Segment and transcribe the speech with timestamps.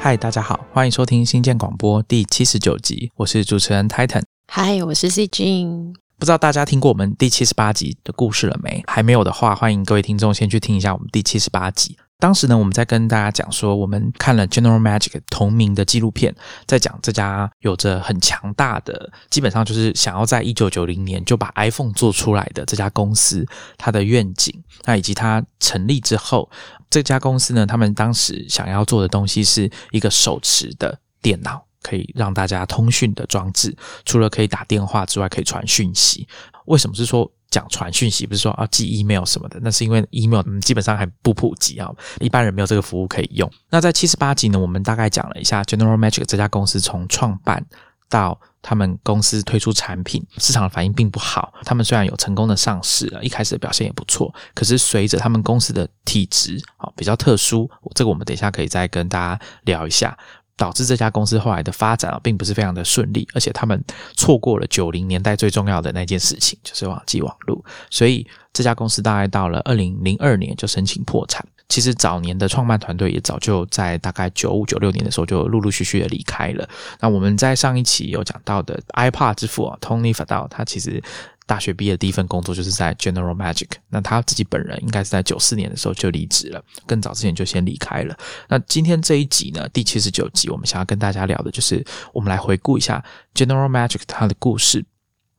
[0.00, 4.22] 嗨，大家好，欢迎收听新建广播第七十九集，我是主持人 Titan。
[4.46, 5.92] 嗨，我是 C Jin。
[6.16, 8.82] 不知道大家听过我们第七十八集的故事了没？
[8.86, 11.98] 还没有的话，欢迎各位听众先去听一下我们第七十八集。
[12.20, 16.34] 当时呢，我们在跟大家讲说，我们看了 General Magic 同名的纪录片，
[16.66, 23.46] 在讲这家有着很强大的，基本上就是想要在一九九零年就把 iPhone 做出来的这家公司，
[23.76, 24.52] 它的愿景，
[24.84, 26.50] 那以及它成立之后，
[26.90, 36.26] 这家公司呢，他们当时想要做的东西是一个手持的电脑，可以让大家通讯的装置，除了可以打电话之外，可以传讯息。
[36.66, 37.30] 为什么是说？
[37.50, 43.50] 讲传讯息不是说啊寄 email 什么的，那是因为 email 基本上还不普及啊，一般人没有这个服务可以用。
[43.70, 47.64] 那在七十八集呢，我们大概讲了一下 General Magic 这家公司从创办
[48.10, 51.54] 到他们公司推出产品，市场的反应并不好。
[51.64, 60.14] 他们虽然有成功的上市了，一开始的表现也不错，可是随着他们公司的体质啊比较特殊，这个我们等一下可以再跟大家聊一下。
[60.58, 63.80] 导致这家公司后来的发展啊，并不是非常的顺利，而且他们
[64.16, 67.64] 错过了九零年代最重要的那件事情，就是网际网络。
[67.90, 71.46] 所以这家公司大概到了二零零二年就申请破产。
[71.68, 76.68] 其实早年的创办团队也早就在大概九五九六年的时候就陆陆续续的离开了。
[77.00, 81.02] 那我们在上一期有讲到的 iPad 之父啊，Tony Fadell，他其实。
[81.48, 88.14] 大学毕业的第一份工作就是在 General Magic，那他自己本人应该是在九四年的时候就离职了，更早之前就先离开了。
[88.50, 93.02] 那今天这一集呢，第七十九集，我们想要跟大家聊的就是，我们来回顾一下
[93.34, 94.84] General Magic 它的故事。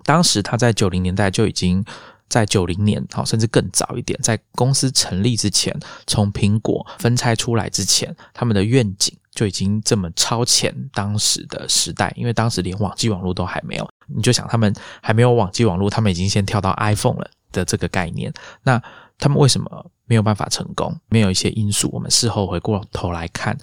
[0.03, 1.85] 当时他在九零年代就已经
[2.29, 5.77] 在九零年，好，甚至更早一点，在公司成立之前，
[6.07, 13.89] 从苹果分拆出来之前，他们的愿景就已经这么超前当时的时代，因为当时连网际网络都还没有。
[14.07, 18.31] 你就想，他们还没有网际网络，他们已经先跳到 iPhone 了的这个概念。
[18.63, 18.81] 那
[19.19, 20.91] 他们为什么没有办法成功？
[21.09, 23.55] 没有一些因素，我们事后回过头来看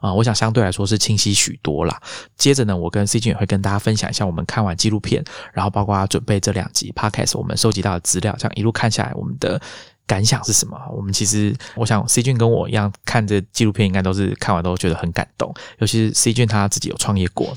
[0.00, 1.98] 啊，我想相对来说是清晰许多啦。
[2.36, 5.24] 接着呢，我跟 C 君也会跟大家分享一下我们看完纪录片，
[5.54, 9.58] 然后包括准备这两集 Podcast 我们收集到的资料，这样一路看下来，我们的。
[10.06, 10.78] 感想是什么？
[10.90, 15.52] 我们其实，我想 C 君跟我一样看这纪录片，应该都是看完都觉得很感动。
[15.78, 17.54] 尤其是 C 君他自己有创业过，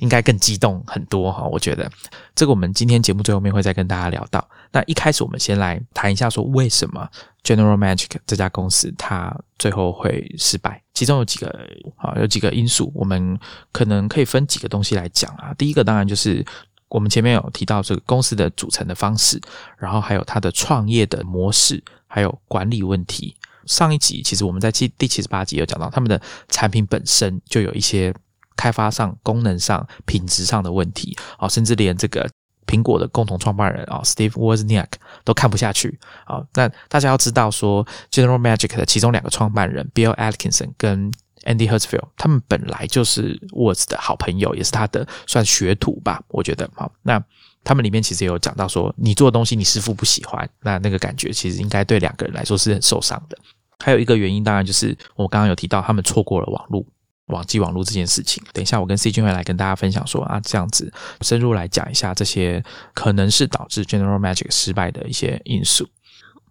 [0.00, 1.44] 应该更激动很多哈。
[1.44, 1.90] 我觉得
[2.34, 4.46] 这个我们今天节目最后面会再跟大家聊到。
[4.72, 7.08] 那一开始我们先来谈一下，说为什么
[7.44, 10.82] General Magic 这家公司它最后会失败？
[10.94, 11.48] 其中有几个
[11.96, 13.38] 啊，有几个因素，我们
[13.70, 15.54] 可能可以分几个东西来讲啊。
[15.56, 16.44] 第一个当然就是。
[16.88, 19.40] 我们前面有提到这个公司的组成的方式，
[19.78, 23.36] 然后还有它的创业的模式，还有管理问题。
[23.66, 28.14] 上一集其实我们在第第七十八集有讲到，他们的产品本身就有一些
[28.56, 32.28] 开发上、功能上、品质上的问题啊，甚至连这个
[32.66, 34.88] 苹果的共同创办人啊，Steve Wozniak
[35.24, 36.44] 都看不下去啊。
[36.52, 41.10] 那大家要知道说，General Magic 的其中两个创办人 Bill Atkinson 跟
[41.44, 46.92] Andy Hertzfeld，他们本来就是 Woz 的好朋友，也是他的算学徒吧，我觉得好。
[47.02, 47.22] 那
[47.62, 53.38] 他们里面其实也有讲到说，你做的东西你师傅不喜欢，那那个感觉其实应该对两个人来说是很受伤的。
[53.78, 56.84] 还有一个原因，当然就是我刚刚有提到，他们错过了网络、
[57.26, 58.42] 网际网络这件事情。
[58.52, 62.62] 等一下，我跟 C 君会来跟大家分享说啊，这样子深入来讲一下这些
[62.94, 65.88] 可能是导致 General Magic 失败的一些因素。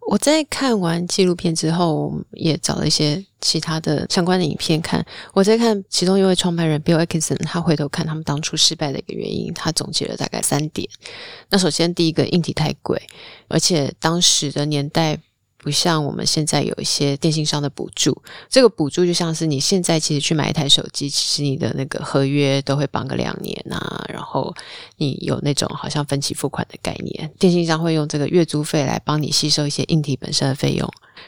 [0.06, 5.04] 我在看完纪录片之后，也找了一些其他的相关的影片看。
[5.32, 10.88] 我在看其中一位创办人 Bill Atkinson，他回头看他们当初失败的一个原因，他总结了大概三点。
[11.50, 13.00] 那首先，第一个硬体太贵，
[13.48, 15.18] 而且当时的年代。
[15.64, 18.14] 不像我们现在有一些电信商的补助，
[18.50, 24.54] 这个补助就像是你现在其实去买一台手机，其实你的那个合约都会绑个两年啊，然后
[24.98, 30.86] 你有那种好像分期付款的概念，电信商会用这个月租费来帮你吸收一些硬体本身的费用，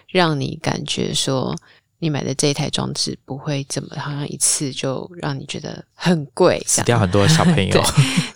[0.09, 1.57] 让你感觉说
[1.99, 7.83] 你买的这一台装置不会怎么好像一次就让你觉得很贵，死掉很多小朋友。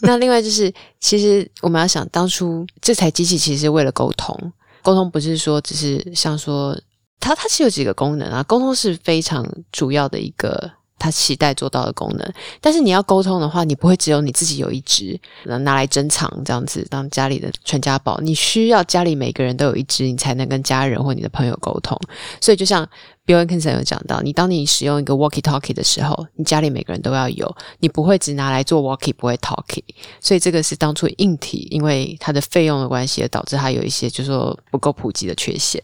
[0.00, 4.35] 那另外就是，其实我们要想，当初这台机器其实是为了沟通。
[4.82, 6.79] 沟通不是说只是像说，
[7.19, 10.71] 它它是有几个功能啊，沟通是非常主要的一个。
[11.03, 18.21] 他期待做到的功能，但是你要沟通的话，你不会只有你自己有一只，能拿来珍藏这样子当家里的传家宝。
[18.21, 21.99] 你需要家里每个人都有一只，你才能跟家人或你的朋友沟通。
[22.38, 22.87] 所以，就像
[23.31, 29.85] Bill Atkinson 有讲到，你当你使用一个 walkie-talkie 的时候，你家里每个人都要有，你不会只拿来做 walkie，不会 talkie。
[30.21, 35.81] 所以，这个是当初硬体因为它的费用的关系，而导致它有一些就是说不够普及的缺陷。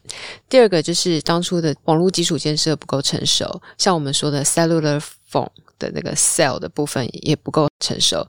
[0.48, 5.00] 第二个就是当初的网络基础建设不够成熟，像我们说的 cellular。
[5.28, 8.24] phone 的那个 cell 的部分也不够成熟，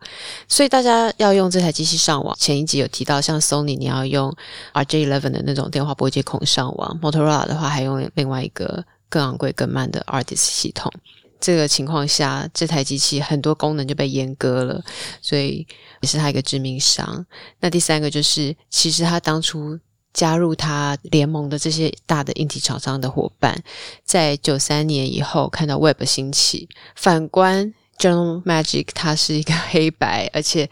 [0.47, 2.35] 所以大家要用这台机器上网。
[2.39, 4.35] 前一集有提到，像 Sony 你要用
[4.73, 10.91] RJ11 的那种电话拨接孔上网，Motorola 的话还用另外一个更昂贵、更慢的 Artis 系统。
[11.39, 14.83] 这个情况下，这台机器很多功能就被阉割了，
[15.21, 15.67] 所以
[16.01, 17.23] 也是它一个致命伤。
[17.59, 19.79] 那第三个就是，其实他当初
[20.11, 23.63] 加入他联盟的这些大的硬体厂商的伙伴，
[24.03, 30.67] 在九三年以后看到 Web 兴起，反观 General Magic，它是一个黑白而且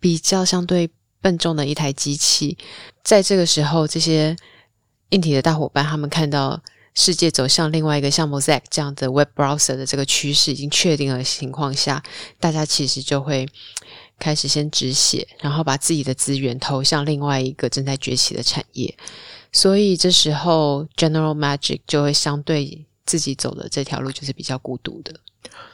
[0.00, 0.90] 比较相对
[1.20, 2.58] 笨重的一台机器，
[3.04, 4.36] 在这个时候，这些
[5.10, 6.60] 硬体的大伙伴他们看到。
[6.94, 12.02] 世界走向另外一个像 Mosaic 这样的 Web browser 的这个趋势已经确定的情况下，
[12.38, 13.48] 大家其实就会
[14.18, 18.94] 开始先止血，然后把自己的资源投向另外一个正在崛起的产业。
[19.52, 25.14] 所以这时候 General Magic 就会相对自己走的这条路就是比较孤独的。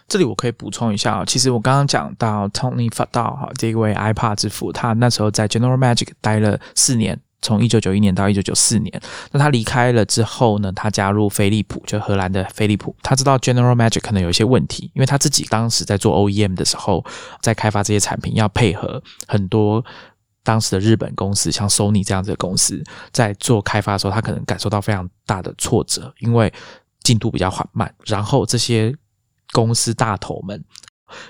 [0.08, 7.20] 这里我可以补充一下，其实我刚刚讲到 Tony Fadell 哈，这一位 iPad 之父，他那时候在 General Magic 待了四年。
[7.40, 9.00] 从一九九一年到一九九四年，
[9.30, 10.72] 那他离开了之后呢？
[10.72, 12.94] 他加入飞利浦，就荷兰的飞利浦。
[13.02, 17.04] 他知道 General Magic 可能有一些问题，因为他自己当时在做 OEM 的时候，
[17.40, 19.84] 在开发这些产品，要配合很多
[20.42, 22.82] 当时的日本公司，像 Sony 这样子的公司，
[23.12, 26.52] 在做开发的时候，他可能感受到非常大的挫折，因为
[27.02, 27.94] 进度比较缓慢。
[28.04, 28.94] 然后这些
[29.52, 30.64] 公司大头们。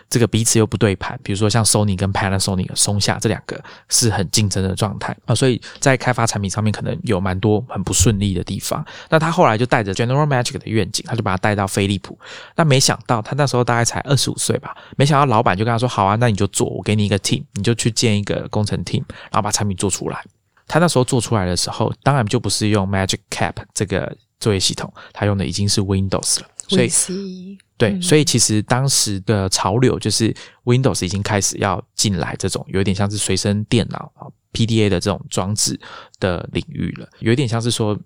[0.08, 8.84] 这个彼此又不对盘，比如说像 Sony 跟 Panasonic、松下这两个是很竞争的状态啊，所以在开发产品上面可能有蛮多很不顺利的地方。
[9.08, 12.18] 那他后来就带着 General Magic 的愿景，他就把他带到飞利浦。
[12.56, 20.22] 那没想到他那时候大概才二十五岁吧，没想到老板就跟他说：“好啊，那你就做，我给你一个 team，你就去建一个工程 team，然后把产品做出来。”
[20.66, 27.58] 他那时候做出来的时候，当然就不是用 Magic Cap 这个作业系统，他用的已经是 Windows 了，所以。
[27.76, 30.34] 对，所以其实当时的潮流就是
[30.64, 35.78] Windows 已经开始要进来这种有点像是随身电脑啊 PDA 的这种装置
[36.18, 37.96] 的领域了，有一点像是说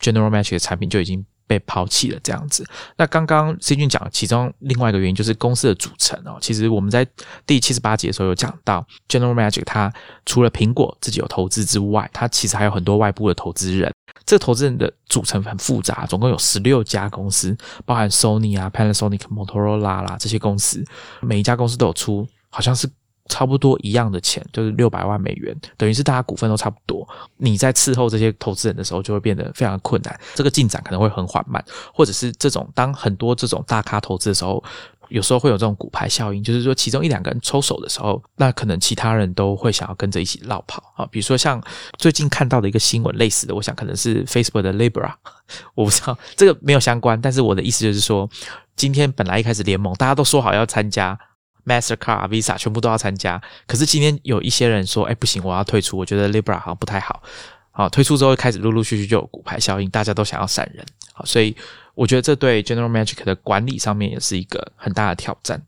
[0.00, 1.24] General Magic 的产品就已经。
[1.50, 2.64] 被抛弃了这样子。
[2.96, 6.38] 那刚刚 C 君讲，其中另外一个原因就是公司的组成哦。
[6.40, 7.04] 其实我们在
[7.44, 9.92] 第七十八集的时候有讲到，General Magic 它
[10.24, 13.92] 除了苹果自己有投资之外，它其实还有很多外部的投资人。
[14.24, 20.84] 这个投资人的组成很复杂，总共有十六家公司，包含 Sony 啊、Panasonic、Motorola 啦这些公司，
[21.20, 22.88] 每一家公司都有出，好像是。
[23.30, 27.08] 差不多一样的钱，就是六百万美元，等于是大家股份都差不多。
[27.36, 34.62] 你在伺候这些投资人的时候，就会变得非常困难，这个进展可能会很缓慢，或者是这种当很多这种大咖投资的时候，
[35.08, 41.06] 有时候会有这种骨牌效应，就是说其中一两个人抽手的时候，那可能其他人都会想要跟着一起绕跑啊。
[41.10, 41.62] 比如说像
[41.98, 45.12] 最近看到的一个新闻类似的，我想可能是 Facebook 的 Libra，
[45.76, 48.28] 我不知道这个没有相关，但是我的意思就是说，
[48.74, 51.18] 今天本来一开始联盟大家都说好要参加。
[51.64, 57.22] Mastercard、Visa 全部都要参加，可是今天有一些人说：“哎，不行，我要退出。”我觉得 Libra 好像不太好。
[57.70, 60.84] 好，退出之后开始陆陆续续就有股牌效应，大家都想要闪人。
[61.12, 61.56] 好，所以
[61.94, 65.62] 我觉得这对 General Magic 的管理上面也是一个很大的挑战。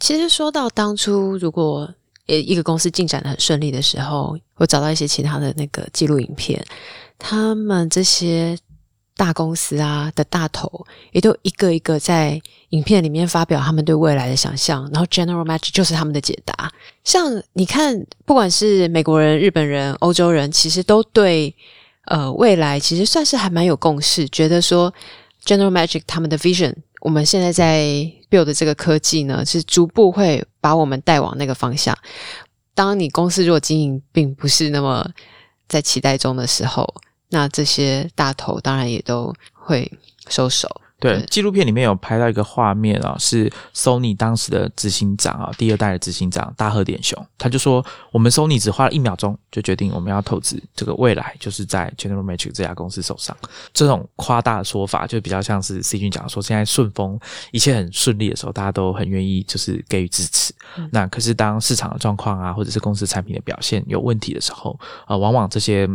[0.00, 1.88] 其实说到当初，如果
[2.26, 6.64] 呃一个公司进展的很顺利的时候，我找到一些其他的那个记录影片，
[7.18, 8.58] 他们这些。
[9.22, 16.72] 大公司啊的大头也都一个一个在影片里面发表他们对未来的想象，然后 General Magic 就是他们的解答。
[17.04, 21.54] 像你看，不管是美国人、日本人、欧洲人，其实都对
[22.06, 24.92] 呃未来其实算是还蛮有共识，觉得说
[25.44, 27.84] General Magic 他们的 vision，我们现在在
[28.28, 31.96] build 的这个科技呢，是逐步会把我们带往那个方向。
[32.74, 35.08] 当你公司如果经营并不是那么
[35.68, 36.92] 在期待中的时候。
[37.32, 39.90] 那这些大头当然也都会
[40.28, 40.68] 收手。
[41.00, 53.36] 对，纪录片里面有拍到一个画面啊，是 Sony 当时的执行长啊，第二代的执行长大贺典雄，他就说，我们 Sony 只花了一秒钟就决定我们要投资这个未来，就是在 General Magic 这家公司手上。
[53.72, 57.18] 这种夸大的说法，就比较像是 C 君讲说，现在顺风
[57.50, 60.54] 一切很顺利的时候，大家都很愿意就是给予支持。
[60.92, 65.88] 那可是当市场的状况啊，或者是公司产品的表现有问题的时候，啊，往往这些。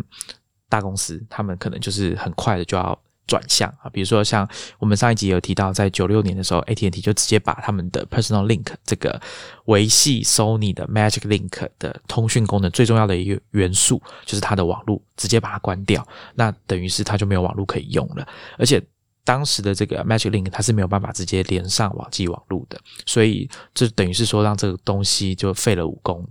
[0.69, 4.47] 大公司他们可能就是很快的就要转向啊，比如说像
[4.79, 9.21] 我们上一集有提到，在九六年的时候，AT&T 就直接把他们的 Personal Link 这个
[9.65, 18.81] 维系 Sony 的 Magic Link 的通讯功能最重要的一个元素，就是它的网络，直接把它关掉，那等于是它就没有网络可以用了，而且。
[19.27, 26.25] 当时的这个 Magic Link 它是没有办法直接连上网际网络的，所以这等于是说让这个东西就废了武功。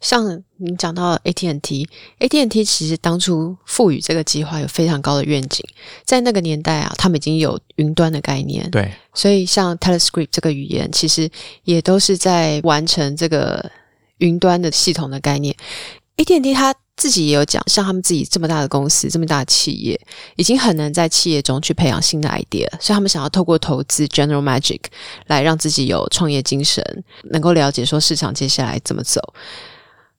[0.00, 5.62] 像你讲到 AT&T，AT&T 其实当初赋予这个计划有非常高的愿景，
[6.06, 11.30] 在那个年代啊，他们已经有云端的概念，对，所以像 Telescript 这个语言其实
[11.64, 13.70] 也都是在完成这个
[14.16, 15.54] 云端的系统的概念。
[16.16, 19.98] AT&T 它自己也有讲，像他们自己这么大的公司，这么大的企业，
[20.36, 24.80] 已经很难在企业中去培养新的 idea，所以他们想要透过投资 General Magic
[25.26, 26.84] 来让自己有创业精神，
[27.30, 29.18] 能够了解说市场接下来怎么走。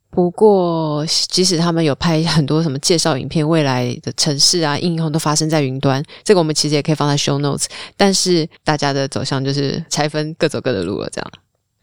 [0.09, 7.67] 不过，即使他们有拍很多什么介绍影片，未来的城市啊、应用都发生在云端，这个我们其实也可以放在 show notes。
[7.95, 11.31] 但是大家的走向就是拆分，各走各的路了，这样。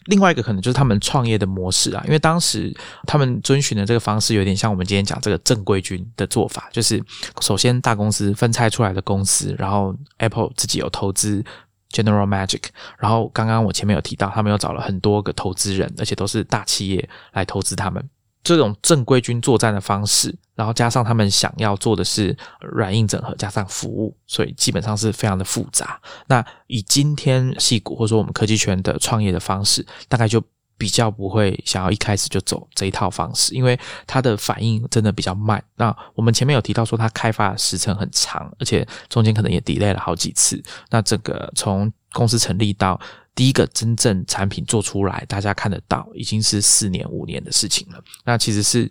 [0.09, 2.75] 另外一个可能就是他们创业的模式啊，因为当时
[3.07, 7.03] 他们遵循的这个方式有点像我们今天讲这个正规军的做法，就是
[7.41, 11.45] 首先大公司分拆出来的公司，然后 Apple 自己有投资
[11.93, 12.65] General Magic，
[12.99, 18.03] 然后刚刚我前面有提到，他们又找了很多个投资人，而且都是大企业来投资他们。
[18.49, 26.01] 这种正规军作战的方式，然后加上他们想要做的是软硬整合，加上服务，所以基本上是非常的复杂。
[26.29, 30.43] 那以今天戏骨或者说我们科技圈的创业的方式，大概就
[30.79, 35.63] 比较不会想要一开始就走这一套方式，因为它的反应真的比较慢。
[35.77, 40.63] 那我们前面有提到说，它开发时程很长，而且中间可能也 delay 了好几次。
[40.89, 43.01] 那整个从公司成立到
[43.35, 48.03] 第一个真正产品做出来，大家看得到，已经是四年五年的事情了。
[48.25, 48.89] 那其实是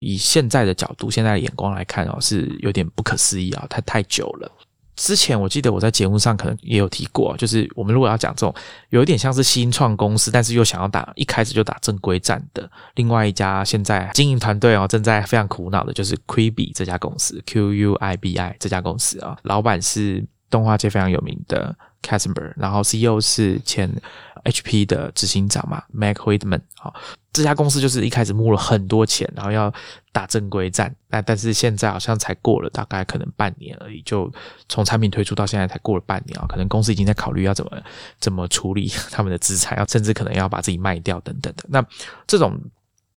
[0.00, 4.50] 以现在的角度、现在的眼光来看哦，是有点不可思议啊，太太久了。
[4.96, 8.54] 之前我记得我在节目上可能也有提过，就是我们如果要讲这种
[8.90, 21.76] 有一点像是新创公司，但是又想要打一开始就打正规战的，另外一家现在经营团队哦正在非常苦恼的，就是 Quibi 这家公司，Q U I B I 这家公司啊，老板是动画界非常有名的。
[22.04, 23.90] C a s p e r 然后 CEO 是前
[24.44, 26.60] HP 的执行长嘛，Mac Whitman。
[26.76, 26.94] 好，
[27.32, 29.72] 这家公司就是一开始募了很多钱，然后要
[30.12, 30.94] 打正规战。
[31.08, 34.30] 那但是现在好像才过了大概可能半年而已，就
[34.68, 37.82] 从产品推出到现在才过了半年啊，可能公司已经在考虑要怎么
[38.20, 41.64] 怎么处理他们的资产，要甚至可能要把自己卖掉等等的。
[41.68, 41.84] 那
[42.26, 42.60] 这种。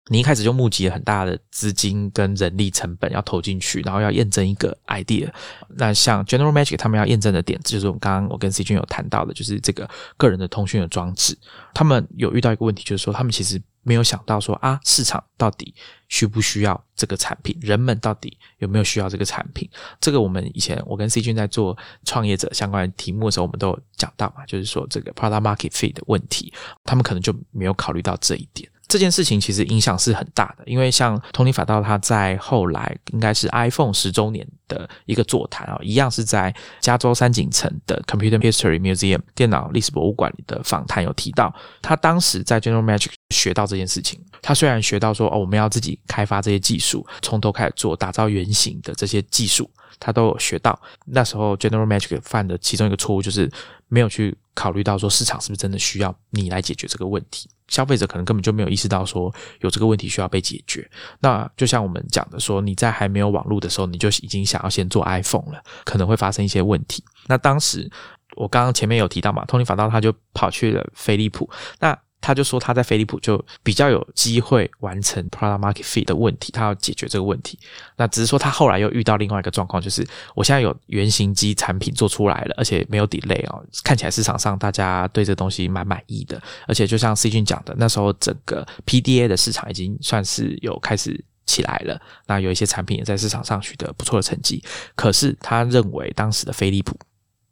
[0.08, 5.32] 你一开始就募集了很大的资金跟人力成本要投进去，然后要验证一个 idea。
[5.76, 11.36] 那像 General Magic 他们要验证的点，就是我刚刚我跟 C 君有谈到的，就是这个个人的通讯的装置。
[11.72, 15.74] 他们有遇到一个问题，就是说他们其实没有想到说啊，市场到底
[16.08, 19.66] 需不需要这个产品，人们到底有没有需要这个产品？
[20.02, 26.52] 这个我们以前我跟 C 君在做创业者相关的题目的时候，我们都有讲到嘛，就是说这个 product market fit 的问题，
[26.84, 28.70] 他们可能就没有考虑到这一点。
[28.94, 44.24] 这件事情其实影响是很大的，因为像托尼法道他在后来应该是 iPhone 十周年的一个座谈啊，一样是在加州三井城的 Computer History Museum 电脑历史博物馆里的访谈有提到，他当时在 General Magic 学到这件事情。
[44.40, 50.78] 他虽然学到说哦，我们要自己开发这些技术，从头开始做打造原型的这些技术，他都有学到。
[51.06, 53.50] 那时候 General Magic 犯的其中一个错误就是
[53.88, 57.48] 没有去考虑到说市场是不是真的需要你来解决这个问题。
[57.68, 60.88] 消费者可能根本就没有意识到说有这个问题需要被解决。
[61.20, 67.02] 那就像我们讲的说，你在还没有网络的时候，你就已经想要先做 iPhone 了，可能会发生一些问题。
[67.26, 67.90] 那当时
[68.36, 71.48] 我刚刚前面有提到嘛，通尼法道他就跑去了飞利浦。
[71.80, 77.58] 那他就说他在飞利浦就比较有机会完成 product market fit 的问题，他要解决这个问题。
[77.96, 80.02] 那只是说他后来又遇到另外一个状况，就是
[80.34, 86.42] 我现在有原型机产品做出来了，而且没有 delay 哦，看起来市场上大家对这东西蛮满意的。
[86.66, 94.64] 而且就像 C 君讲的，那时候整个 PDA 的市场已经算是有开始起来了，那有一些产品也在市场上取得不错的成绩。
[94.94, 96.98] 可是他认为当时的飞利浦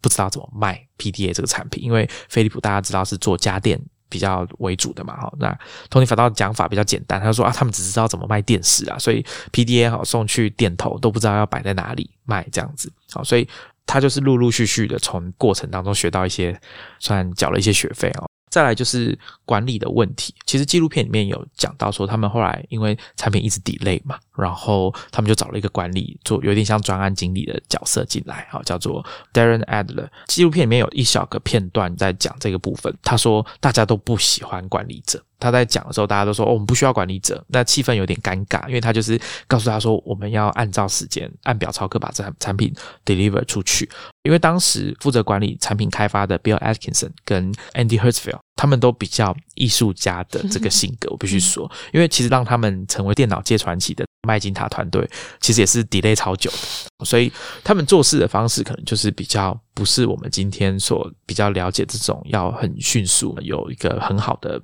[0.00, 3.79] 不知道怎么卖 PDA 这个产品，因为飞利浦大家知道是做家电。
[4.12, 13.49] 比较为主的嘛，哈，那 Tony 法道讲法比较简单，他说啊，他们只知道怎么卖电视啊，所以 PDA 好送去店头都不知道要摆在哪里卖这样子，好，所以
[13.87, 16.61] 他就是陆陆续续的从过程当中学到一些，
[16.99, 18.28] 算缴了一些学费哦。
[18.52, 30.06] 再来就是管理的问题，其实纪录片里面有讲到说，他们后来因为产品一直 delay 嘛，然后他们就找了一个管理做有点像专案经理的角色进来，好叫做 Darren Adler。
[30.26, 35.25] 纪录片里面有一小个片段在讲这个部分，他说大家都不喜欢管理者。
[35.43, 42.73] 他在讲的时候，大家都说：“哦，我们不需要管理者。”那气氛有点尴尬，因为他就是告诉他说：“我们要按照时间、按表操课把这产品
[43.05, 43.91] deliver 出去。”
[44.23, 57.33] 因为当时负责管理产品开发的 Bill Atkinson 跟 Andy Hertzfeld，他们都比较艺术家的这个性格，我必须说，因为其实让他们成为电脑界传奇的麦金塔团队，其实也是 delay 超久的，所以
[57.65, 64.61] 他们做事的方式可能就是比较不是我们今天所比较了解这种要很迅速有一个很好的。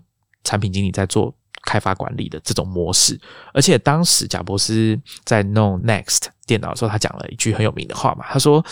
[0.48, 3.20] 产品经理在做开发管理的这种模式，
[3.52, 8.64] 而且当时贾博士在弄 Next 电脑的时候，他讲了一句很有名的话嘛，他说：“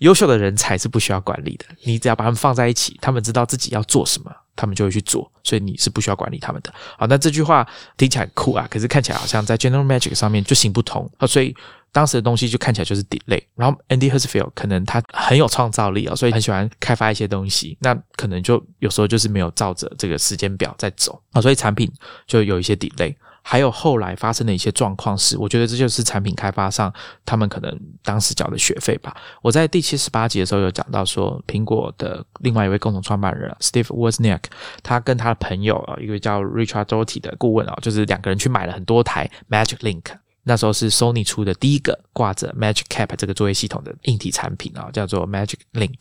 [0.00, 6.74] 优秀的人才是不需要管理的，你只要把他们放在一起，他们知道自己要做什么，他们就会去做，所以你是不需要管理他们的。
[6.98, 7.64] 好，那这句话
[7.96, 11.54] 听起来酷啊，可是看起来好像在 General Magic 上面就行不通啊，所以
[11.92, 13.42] 当时的东西就看起来就是 delay。
[13.54, 21.90] 然后 Andy Hertzfeld 可能他很有创造力啊，所以很喜欢开发一些东西，那可能就有时候就是没有照着这个时间表在走啊，所以产品
[22.26, 23.14] 就有一些 delay。
[23.44, 26.94] 还有后来发生的一些状况是，我觉得这就是产品开发上
[27.26, 29.12] 他们可能当时缴的学费吧。
[29.42, 34.44] 我在第七十八集的时候有讲到说，苹果的另外一位共同创办人 Steve Wozniak，
[34.84, 40.04] 他跟他的朋友啊，一个叫 Richard Doty 的顾问啊，就是两个人去买了很多台 Magic Link，
[40.42, 46.00] 那时候是 Sony 出的第一个挂着 Magic Cap 这个作业系统的硬体产品啊，叫做 Magic Link，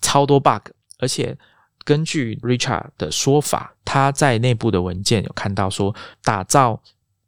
[0.00, 1.36] 超多 bug，而且。
[1.84, 6.82] 根据 Richard 的说法，他在内部的文件有看到说，打造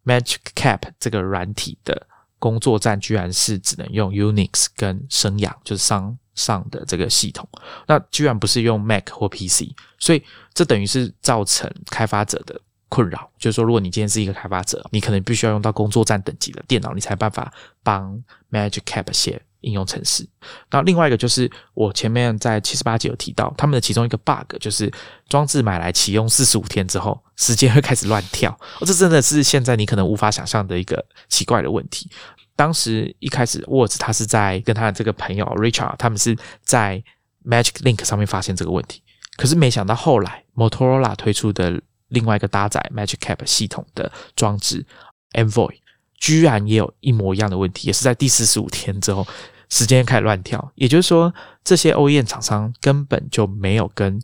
[0.05, 2.09] Magic Cap 这个软体的
[2.41, 7.49] 工作站居然是只能用 Unix 跟生养，就是商上的这个系统，
[7.87, 10.21] 那居然不是用 Mac 或 PC，所以
[10.53, 13.31] 这等于是造成开发者的困扰。
[13.39, 17.53] 就是说，如果你今天是一个开发者，你可能必须要用到工作站等级的电脑，你才办法
[17.83, 19.43] 帮 Magic Cap 写。
[19.63, 20.25] 应用程式，
[20.71, 24.89] 那另外一个就是我前面在七十八集有提到，他们的其中一个 bug 就是
[25.29, 28.53] 装置买来启用四十五天之后，时间会开始乱跳。
[28.79, 32.09] 哦，这真的是现在你可能无法想象的一个奇怪的问题。
[32.55, 37.03] 当时一开始 w o r d s 他是在跟他的这个朋友 Richard，他们是在
[37.45, 39.03] Magic Link 上面发现这个问题，
[39.37, 44.85] 可是没想到后来 Motorola 推出的另外一个搭载 Magic Cap 系统的装置
[45.33, 45.75] Envoy。
[46.21, 49.25] 居然也有一模一样的问题，也是在第四十五天之后，
[49.69, 50.73] 时间开始乱跳。
[50.75, 54.21] 也就是说，这些 OEM 厂商根本就没有跟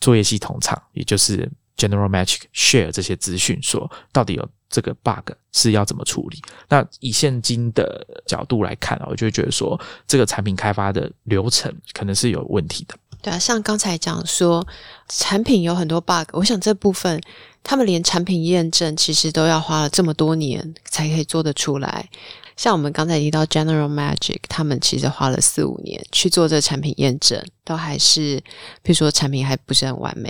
[0.00, 6.40] 作业系统厂，也就是 General Magic share 这些资讯，说到底有这个 bug 是要怎么处理。
[6.68, 12.94] 那以现今的角度来看啊，我就会觉得说，这个产品开发的流程可能是有问题的。
[13.22, 14.66] 对啊，像刚才讲说，
[15.08, 17.18] 产品有很多 bug，我想这部分。
[17.64, 22.08] 他们连产品验证其实都要花了这么多年才可以做得出来。
[22.56, 28.42] 像我们刚才提到 General Magic，他们其实花了四五年去做这个产品验证，都还是，
[28.82, 30.28] 比如说产品还不是很完美，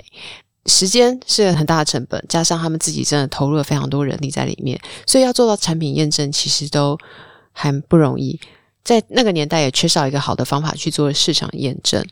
[0.67, 6.95] 时间是很大的成本，加上他们自己真的投入了非常多人力在里面，所以要做到产品验证其实都
[7.51, 8.39] 还不容易。
[8.83, 12.05] 在那个年代也缺少一个好的方法去做市场验证。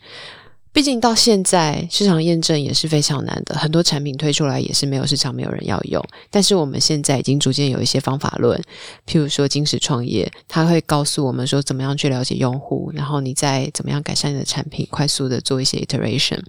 [0.73, 6.01] 毕竟到现在，市场验证也是非常难的，很多产品推出来也是没有市场，没有人要用。
[6.29, 8.57] 但是我们现在已经逐渐有一些方法论，
[9.05, 16.39] 譬如说金石创业，它会告诉我们说怎么样去了解用户，然后你再怎么样改善你的产品，快速的做一些 iteration。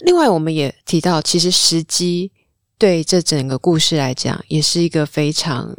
[0.00, 2.30] 另外，我们也提到，其实时机
[2.76, 5.74] 对这整个故事来讲，也是一个非常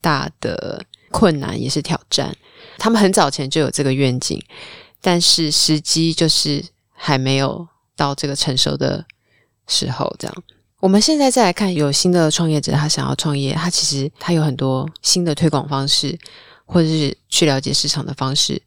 [0.00, 2.36] 大的困难，也是挑战。
[2.78, 4.40] 他们很早前就有这个愿景，
[5.02, 6.64] 但是时机就是。
[7.02, 9.02] 还没有到这个成熟的
[9.66, 10.42] 时候，这样。
[10.80, 16.18] 我们现在再来看，有新的创业者，他想要创业，他其实他有很多新的推广方式，
[16.66, 18.60] 或者是去了解市场的方式。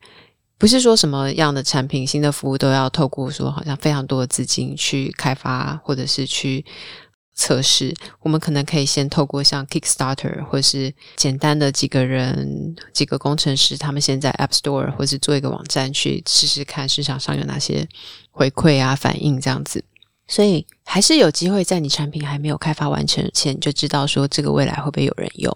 [0.58, 6.65] 不是说什么样的产品、新的服务都要透过说，好像非常多的资金去开发，或者是去。
[7.34, 17.88] 测试，我们可能可以先透过像 Kickstarter 或是简单的几个人、几个工程师，他们先在 App Store 或是做一个网站去试试看市场上有哪些
[18.32, 19.84] 回馈啊、反应这样子。
[20.28, 25.56] 所以还是有机会在你产品还没有开发完成前就知道说这个未来会不会有人用。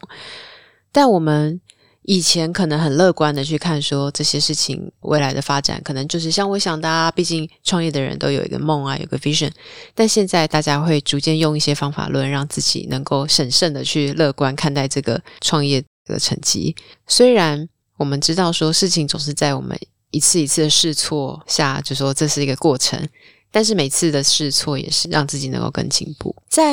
[0.92, 1.62] 但我们。
[2.08, 9.52] 以前可能很乐观的去看，说这些事情未来的发展可能就是像我想的，啊，毕竟创业的人都有一个梦啊，有个 vision。
[9.94, 16.74] 但现在大家会逐渐用一些方法论，让自己能够审慎的去乐观看待这个创业的成绩。
[17.08, 17.68] 虽然
[17.98, 19.78] 我们知道说事情总是在我们
[20.12, 23.06] 一次一次的试错下，就说这是一个过程，
[23.52, 26.34] 但是每次的试错也是让自己能够更进步。
[26.48, 26.64] 在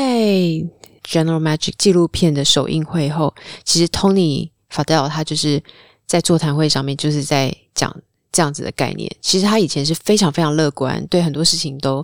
[1.05, 4.54] General Magic 纪录片的首映会后，其实 Tony。
[4.75, 5.63] 法德尔他就是
[6.05, 7.95] 在座谈会上面就是在讲
[8.33, 9.09] 这样子的概念。
[9.21, 12.03] 其实他以前是非常非常乐观，对很多事情都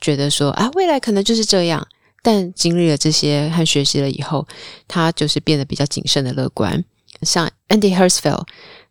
[0.00, 1.86] 觉得说啊，未来可能就是这样。
[2.22, 4.48] 但经历了这些和学习了以后，
[4.88, 6.82] 他就是变得比较谨慎的乐观。
[7.22, 8.44] 像 Andy Hertzfeld，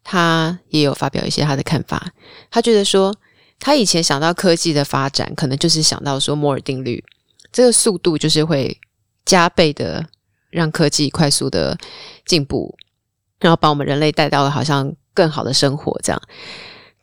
[0.03, 2.13] 他也有发表一些他的看法。
[2.49, 3.13] 他觉得说，
[3.59, 7.03] 他以前想到科技的发展，可能就是想到说摩尔定律，
[7.51, 8.79] 这个速度就是会
[9.25, 10.05] 加倍的
[10.49, 11.77] 让科技快速的
[12.25, 12.73] 进步。
[13.39, 16.21] 然后把我们人类带到了好像更好的生活这样，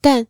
[0.00, 0.26] 但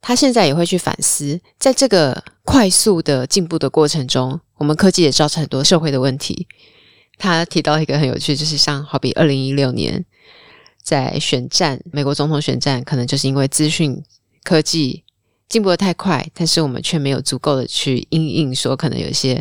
[0.00, 6.48] 他现在也会去反思，在这个快速的进步的过程中，我们科技也造成很多社会的问题。
[7.18, 10.04] 他提到一个很有趣，就是像好比二零一六年
[10.82, 14.02] 在选战，美国总统选战，可能就是因为资讯
[14.42, 15.04] 科技
[15.48, 19.40] 进步的太快，但是我们却没有足够的去应应，说可能有些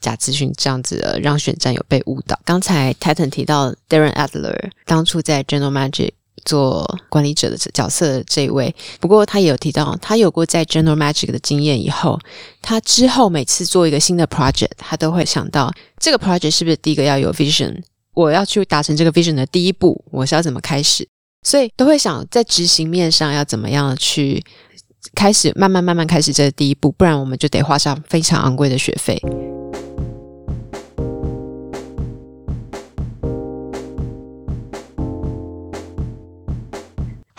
[0.00, 2.38] 假资讯这样子的让选战有被误导。
[2.44, 6.10] 刚才 Titan 提到 Darren Adler 当初在 General Magic
[6.44, 12.18] 做管理者的角色这一位，不过他也有提到，他有过在 General Magic 的经验以后，
[12.62, 17.82] 他之后每次做一个新的 project，他都会想到这个 project 是不是第一个要有 vision，
[18.14, 21.06] 我要去达成这个 vision 的第一步，我是要怎么开始，
[21.42, 24.42] 所以都会想在执行面上要怎么样去
[25.14, 29.20] 开始，慢慢慢慢开始这第一步，不然我们就得花上非常昂贵的学费。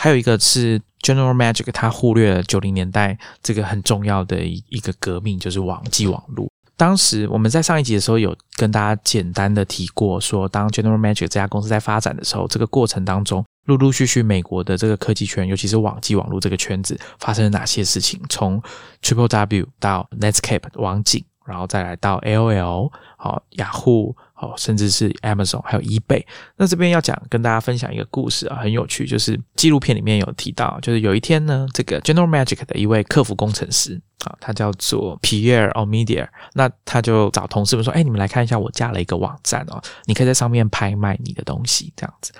[0.01, 6.49] 还有一个是 General Magic，它忽略了九零年代这个很重要的一一个革命，就是网际网络。
[6.77, 18.21] 当时我们在上一集的时候有跟大家简单的提过，说当 General Magic 这家公司在发展的时候，这个过程当中陆陆续续美国的这个科技圈，尤其是网际网络这个圈子发生了哪些事情？
[18.29, 18.63] 从
[19.01, 21.25] Triple W 到 Netscape 网景。
[21.45, 26.25] 然后再来到 AOL，好，雅虎，哦，甚至是 Amazon，还有 eBay。
[26.55, 42.31] 那这边要讲跟大家分享一个故事啊，很有趣，就是纪录片里面有提到，就是有一天呢，这个 General Magic 的一位客服工程师啊，他叫做 Pierre Omidyar，那他就找同事们说，哎，你们来看一下，我加了一个网站哦，你可以在上面拍卖你的东西，这样子，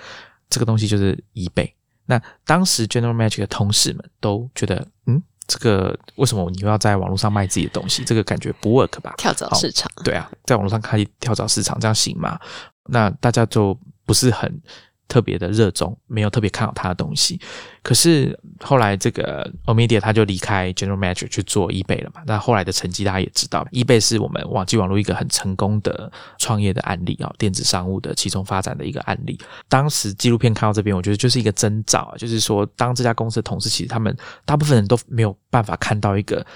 [0.48, 1.70] 这个东西就是 eBay。
[2.06, 4.84] 那当时 General Magic 的同事们都觉得，
[5.50, 8.04] 这个为什么你又要在网络上卖自己的东西？
[8.04, 9.12] 这个感觉不 work 吧？
[9.18, 12.38] 跳蚤市场，对啊，在网络上开跳蚤市场，这样行吗？
[12.84, 14.62] 那大家就不是很。
[15.10, 17.40] 特别的热衷，没有特别看好他的东西。
[17.82, 22.22] 可是后来这个 Omidia 他就离开 General Magic 去做 eBay 了嘛。
[22.26, 29.36] 那后来的成绩大家也知道，eBay 是我们网际网络一个很成功的创业的案例啊，电子商务的其中发展的一个案例。
[29.68, 36.46] 当时纪录片看到这边，我觉得就是一个征兆啊，就是说当这家公司的同事其实他们大部分人都没有办法看到一个。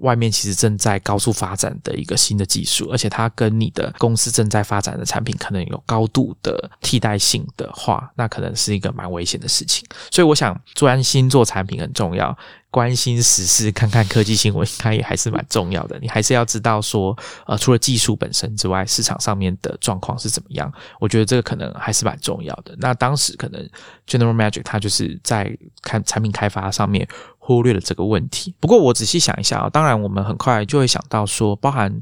[0.00, 9.86] 外面其实正在高速发展的一个新的技术，而且它跟你的公司正在发展的产品可能有高度的替代性的话，那可能是一个蛮危险的事情。
[10.10, 12.36] 所以我想专心做产品很重要。
[12.70, 15.96] 关心时事，看看科技新闻，应该也还是蛮重要的。
[16.00, 20.72] 你还是要知道说，呃，除了技术本身之外，市场上面的状况是怎么样。
[20.98, 22.74] 我觉得这个可能还是蛮重要的。
[22.80, 23.64] 那当时可能
[24.08, 27.06] General Magic 它就是在看产品开发上面
[27.46, 28.54] 忽略了这个问题。
[28.58, 31.94] 不过我仔细想一下啊，当然我们很快就会想到说，包含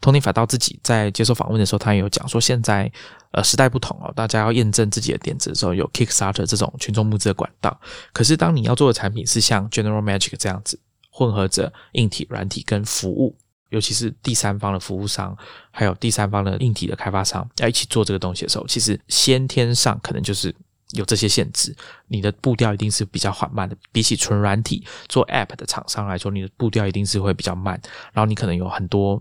[0.00, 2.90] Tony 法道自己在接受访问的时候，他也有讲说，现在。
[3.30, 7.78] 呃，时代不同哦，大家要验证自己的点子的时候，有 Kickstarter 这种群众募资的管道。
[8.10, 10.80] 可是，当你要做的产品是像 General Magic 这样子，
[11.10, 13.36] 混合着硬体、软体跟服务，
[13.68, 15.36] 尤其是第三方的服务商，
[15.70, 20.54] 还有第三方的硬体的开发商要一起做这个东西的时候，其实先天上可能就是
[20.92, 21.74] 有这些限制，
[22.06, 23.76] 你的步调一定是比较缓慢的。
[23.92, 27.80] 比起纯软体做 App 的厂商来说，你的步调一定是会比较慢，
[28.12, 29.20] 然后你可能有很多。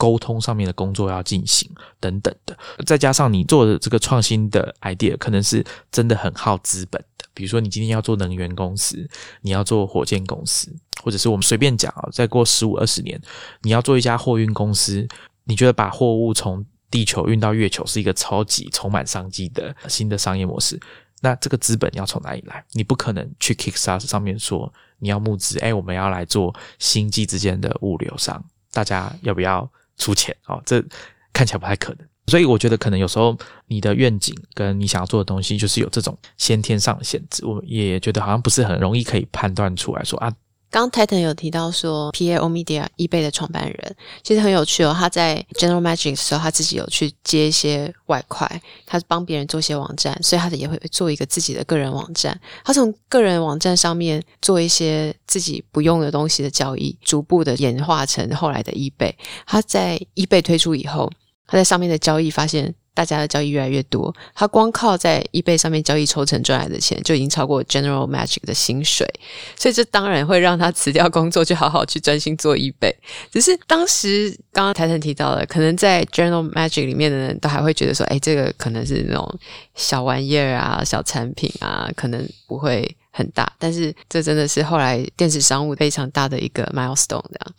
[0.00, 7.26] 沟通上面的工作要进行等等的，再加上你做的这个创新的 idea，可能是真的很耗资本的。
[7.34, 9.06] 比如说，你今天要做能源公司，
[9.42, 13.20] 你要做火箭公司，或者是我们随便讲啊，再过十五二十年，
[13.60, 15.06] 你要做一家货运公司，
[15.44, 20.80] 你觉得把货物从地球运到月球是一个超级充满商机的新的商业模式？
[21.20, 22.64] 那这个资本要从哪里来？
[22.72, 29.70] 你不可能去 Kickstarter 上面说你要募资，哎，我们要来做星际之间的物流商，大家要不要？
[29.96, 30.82] 出钱哦，这
[31.30, 37.44] 看起来不太可能，所以我觉得可能有时候你的愿景跟你想要做的东西，就是有这种先天上的限制。
[37.44, 40.32] 我也觉得好像不是很容易可以判断出来说啊。
[40.70, 44.94] 刚 Titan 有提到说，P A O Media eBay 的创办人其实很有趣哦。
[44.96, 52.40] 他在 General Magic 的时候，他自己有去接一些外快，他帮别人做一些网站，所以他也会做一个自己的个人网站。
[52.64, 59.12] 他从个人网站上面做一些自己不用的东西的交易，逐步的演化成后来的 eBay。
[59.46, 61.10] 他在 eBay 推出以后，
[61.46, 62.72] 他在上面的交易发现。
[62.92, 69.08] 大家的交易越来越多，他光靠在 eBay 上面交易抽成赚来的钱就已经超过 General Magic 的薪水，
[69.56, 72.94] 所以这当然会让他辞掉工作，去好好去专心做 eBay。
[73.30, 79.38] 只是当时刚刚台晨提到了，可能在 General Magic 里面的人都还会觉得说，哎，这个可能是那种
[79.74, 83.50] 小玩意儿啊、小产品啊，可能不会很大。
[83.58, 87.52] 但是这真的是后来电子商务非常大的一个 milestone 的。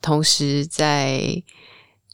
[0.00, 1.20] 同时在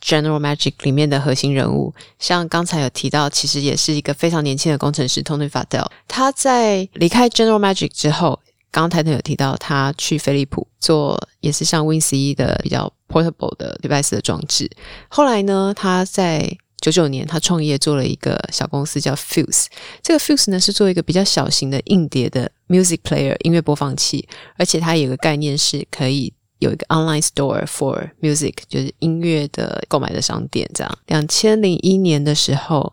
[0.02, 5.86] General Magic 里面的核心人物，像刚才有提到，其实也是一个非常年轻的工程师 Tony Fadell。
[6.08, 14.68] 他在离开 General Magic 之后，刚刚台头有提到，他去飞利浦做也是像 Win C 的比较 portable 的 device 的装置。
[15.08, 19.66] 后来呢，他在九九年，他创业做了一个小公司叫 Fuse。
[20.02, 30.70] 这个 Fuse 呢是做一个比较小型的硬碟的 music player 音乐播放器，而且它有个概念是可以有一个 online store for music，就是音乐的购买的商店。
[30.72, 32.92] 这样，两千零一年的时候。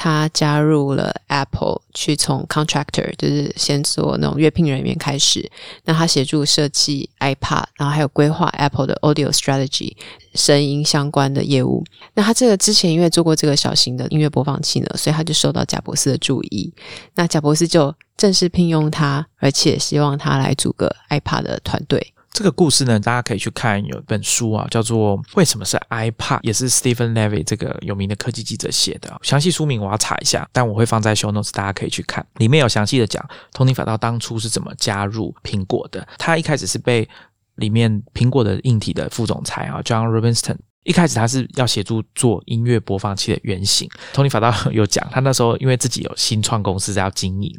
[0.00, 5.50] 他加入了 Apple，去从 contractor，就是先做那种乐聘人员开始。
[5.86, 9.96] 那他协助设计 iPad，然后还有规划 Apple 的 audio strategy，
[10.34, 11.82] 声音相关的业务。
[12.14, 16.72] 那他这个之前因为做过这个小型的音乐播放器呢，所以他就受到贾博士的注意。
[17.16, 22.14] 那贾博士就正式聘用他，而且希望他来组个 iPad 的团队。
[22.38, 29.12] 这个故事呢，大家可以去看有一本书啊，叫做《为什么是 iPad》，也是 Stephen Levy 这个有名的科技记者写的。
[29.24, 32.24] 详细书名我要查一下，但我会放在 Show Notes，大家可以去看。
[32.36, 36.06] 里面有详细的讲托尼法道当初是怎么加入苹果的。
[36.16, 37.08] 他一开始是被
[37.56, 43.90] 里面苹果的硬体的副总裁啊，John Rubinstein，一开始他是要协助做音乐播放器的原型。
[44.12, 47.52] 托尼法道有讲，他那时候因为自己有新创公司在要经营。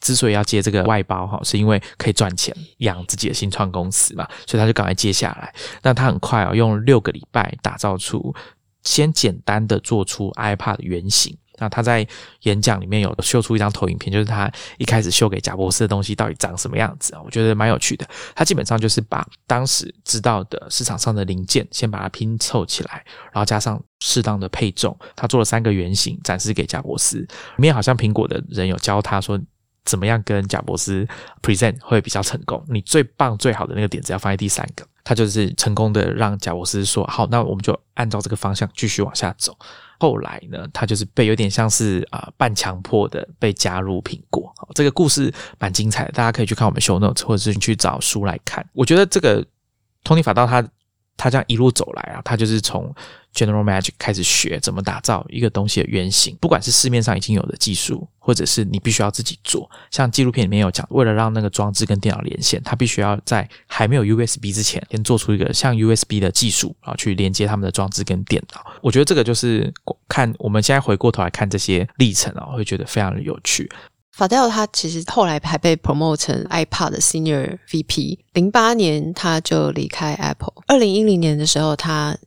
[0.00, 5.52] 之所以要接这个外包哈，是因为可以赚钱养自己的新创公司嘛，所以他就赶快接下来。
[5.82, 8.34] 那他很快哦，用六个礼拜打造出
[8.84, 11.36] 先简单的做出 iPad 的原型。
[11.60, 12.06] 那他在
[12.42, 17.20] 演讲里面有秀出一张投影片，就是他一开始秀给贾博士的东西到底长什么样子啊？
[17.24, 18.08] 我觉得蛮有趣的。
[18.32, 27.18] 他基本上就是把当时知道的市场上的零件先把它拼凑起来，然后加上适当的配重，他做了三个原型展示给贾博士。
[27.18, 29.36] 里面好像苹果的人有教他说。
[29.88, 31.08] 怎么样跟贾博士
[31.40, 32.62] present 会比较成功？
[32.68, 39.56] 你最棒、最好的那个点子要放在第三个，他就是成功的让贾博士说好，那我们就按照这个方向继续往下走。
[39.98, 44.52] 后来呢，他就是被有点像是啊半强迫的被加入苹果。
[44.74, 48.64] 这个故事蛮精彩的，大家可以去看我们 show notes，或者是去找书来看。
[48.74, 49.42] 我觉得这个
[50.04, 50.62] 托尼法道他。
[51.20, 52.94] 他这样一路走来啊，他就是从
[53.38, 59.70] General Magic 开始学怎么打造一个东西的原型，不管是市面上已经有的技术，或者是你必须要自己做。
[59.92, 68.66] 像纪录片里面有讲，为了让那个装置跟电脑连线，他必须要在还没有 USB 之前，先做出一个像 USB 的技术啊，去连接他们的装置跟电脑。
[68.82, 69.72] 我觉得这个就是
[70.08, 73.70] 看我们现在回过头来看这些历程啊，会觉得非常的有趣。
[74.12, 78.18] 法戴尔他其实后来还被 promote 成 iPad 的 Senior VP。
[78.32, 80.54] 零八年他就离开 Apple。
[80.66, 82.18] 二零一零年的时候，他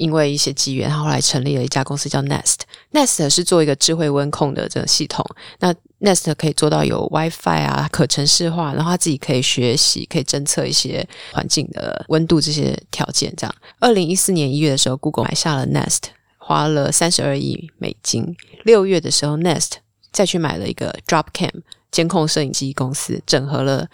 [0.00, 2.60] 因为一些机缘，他后来成立了一家公司叫 Nest。
[2.92, 5.22] Nest 是做一个智慧温控的这个系统。
[5.58, 13.30] 那 Nest 可以做到有 WiFi 啊，可程式化，然后他自己可以学习，可以侦测一些环境的温度这些条件。
[13.36, 16.04] 这样，二零一四年一月的时候，Google 买下了 Nest，
[16.38, 18.34] 花了三十二亿美金。
[18.64, 19.72] 六月的时候，Nest
[20.10, 21.60] 再去买了一个 Dropcam
[21.90, 23.86] 监控摄影机公司，整合了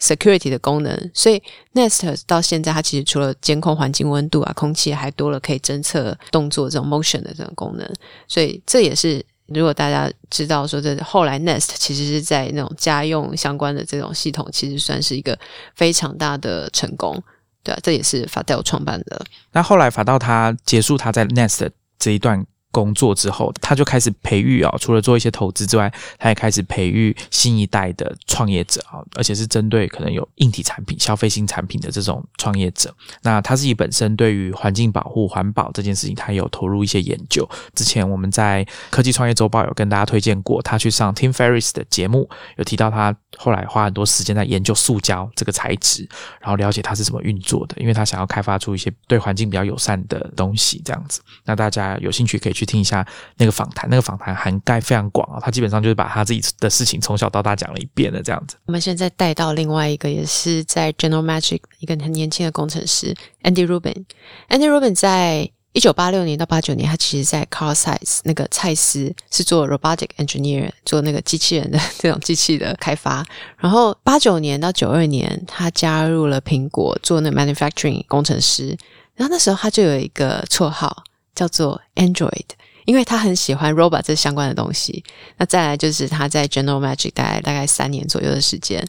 [0.00, 1.10] security 的功能。
[1.14, 1.42] 所以
[1.74, 7.88] Nest 到现在，它其实除了监控环境温度啊、空气，还多了可以侦测动作这种 motion 的这种功能。
[8.26, 15.38] 所以这也是如果大家知道说，这后来 Nest 其实是在那种家用相关的这种系统，其实算是一个
[15.76, 17.22] 非常大的成功。
[17.62, 19.24] 对啊，这也是法道创办的。
[19.52, 22.46] 那后来法道他结束他在 Nest 这一段。
[22.70, 32.94] 工作之后，他就开始培育啊，除了做一些投资之外，他也开始培育新一代的创业者啊，而且是针对可能有硬体产品、消费性产品的这种创业者。
[33.22, 37.48] 那他自己本身对于环境保护、环保这件事情，他有投入一些研究。
[37.74, 46.08] 之前我们在科技创业周报有跟大家推荐过，他去上 Tim Ferris 的节目，有提到他后来花很多时间在研究塑胶这个材质，
[46.40, 51.20] 然后了解它是怎么运作的，因为他想要开发出一些对环境比较友善的东西，这样子。
[51.44, 52.59] 那大家有兴趣可以去。
[52.60, 53.06] 去听一下
[53.38, 58.56] 那个访谈，那个访谈涵盖非常广啊，他基本上就是把他自己的事情从小到大讲了一遍的这样子。
[58.66, 64.04] 我们现在带到另外一个，也是在 General Magic 一个很年轻的工程师 Andy Rubin。
[64.50, 73.24] Andy Rubin 在一九八六年到八九年，他其实在 Carl Zeiss 那个蔡司是做 robotic engineer，做那个机器人的这种机器的开发。
[73.56, 78.76] 然后八九年到九二年，他加入了苹果做那 manufacturing 工程师。
[79.14, 81.04] 然后那时候他就有一个绰号。
[81.40, 82.44] 叫做 Android，
[82.84, 85.02] 因为他很喜欢 robot 这相关的东西。
[85.38, 88.86] 那再来就是他在 General Magic 待大概三年左右的时间。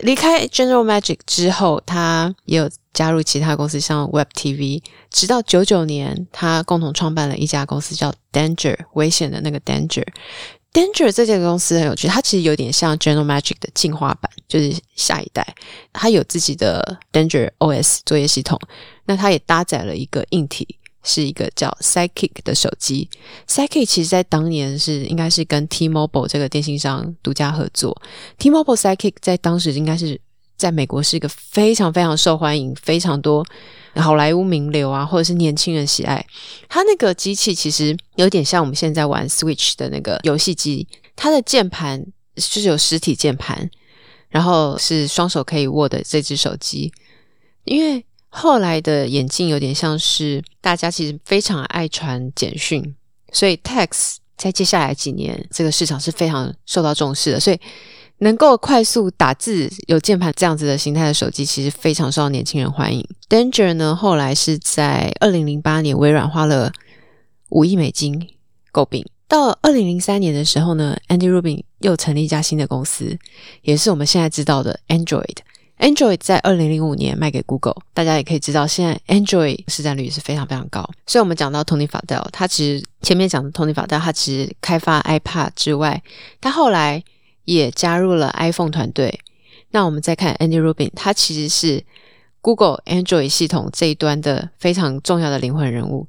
[0.00, 4.82] 离开 General Magic 之后，他也有加入其他公司，像 Web TV。
[5.10, 10.04] 直到九九年，他共同创办了一家公司叫 Danger，危险的那个 Danger。
[10.74, 15.54] Danger 这家公司很有趣，它其实有点像 General Magic 的进化版，就是下一代。
[15.90, 18.60] 它有自己的 Danger OS 作业系统，
[19.06, 20.76] 那它也搭载了一个硬体。
[21.04, 23.08] 是一个叫 Psychic 的手机
[23.46, 28.00] ，Psychic 其实在当年是应该是跟 T-Mobile 这个电信商独家合作。
[28.38, 30.20] T-Mobile Psychic 在当时应该是
[30.56, 33.44] 在美国是一个非常非常受欢迎、非常多
[33.96, 36.24] 好莱坞名流啊，或者是年轻人喜爱。
[36.68, 42.04] 它那个机器其实有点像我们现在玩 Switch 的那个游戏机，它的键盘
[42.36, 43.70] 就是有实体键盘，
[44.30, 46.92] 然后是双手可以握的这只手机。
[47.64, 52.94] 因为后来的眼镜有点像是大家其实非常爱传简讯，
[53.32, 57.58] 所以 Text 在接下来几年这个市场是非常受到重视的，所以。
[58.18, 63.04] 能够快速打字、有键盘这样子的形态的手机，其实非常受到年轻人欢迎。
[63.28, 66.72] Danger 呢，后来是在二零零八年，微软花了
[67.50, 68.28] 五亿美金
[68.70, 69.04] 购并。
[69.26, 73.18] 到二零零三年的时候呢，Andy Rubin 又成立一家新的公司，
[73.62, 75.38] 也是我们现在知道的 Android。
[75.78, 80.88] Android 在二零零五年卖给 Google，大家也可以知道，现在 Android 市占率是非常非常高。
[81.06, 86.02] 所以，我们讲到 Tony Fadell，他其实前面讲的 Tony Fadell，他其实开发 iPad 之外，
[86.40, 87.02] 他后来。
[87.46, 89.20] 也加入了 iPhone 团队。
[89.72, 91.84] 那我们再看 Andy Rubin，他其实是
[92.40, 96.08] Google Android 系统这一端的非常重要的灵魂人物。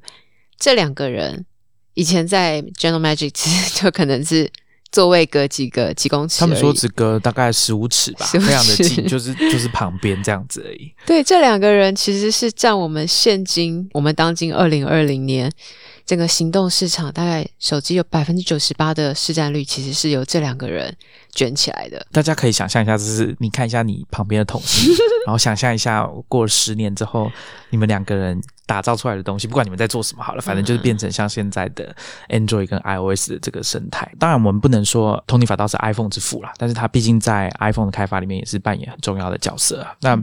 [0.58, 1.46] 这两个人
[1.94, 4.50] 以前在 General Magic 就可能是
[4.96, 10.90] 座位隔几个几公尺，他们说只隔大概十五尺吧，非常的近，就是就是旁边这样子而已。
[11.06, 15.52] 对，这两个人其实是占我们现今我们当今二零二零年。
[16.06, 20.96] 整个行动市场大概手机有百分之九十八的市占率，其实是由这两个人
[21.36, 22.04] 卷起来的。
[22.12, 24.90] 大家可以想象一下，就是你看一下你旁边的同事，
[25.28, 27.32] 然后想象一下过了十年之后，
[27.70, 28.42] 你们两个人。
[28.68, 31.96] 打造出来的东西，不管你们在做什么好了，反正就是变成像现在的
[32.30, 34.12] Android 跟 iOS 的这个生态。
[34.18, 39.86] 当然，我们不能说 Tony 法道是 iPhone 之父啦，但是他毕竟在 iPhone 的开发里面也是扮演很重要的角色。
[40.02, 40.20] 那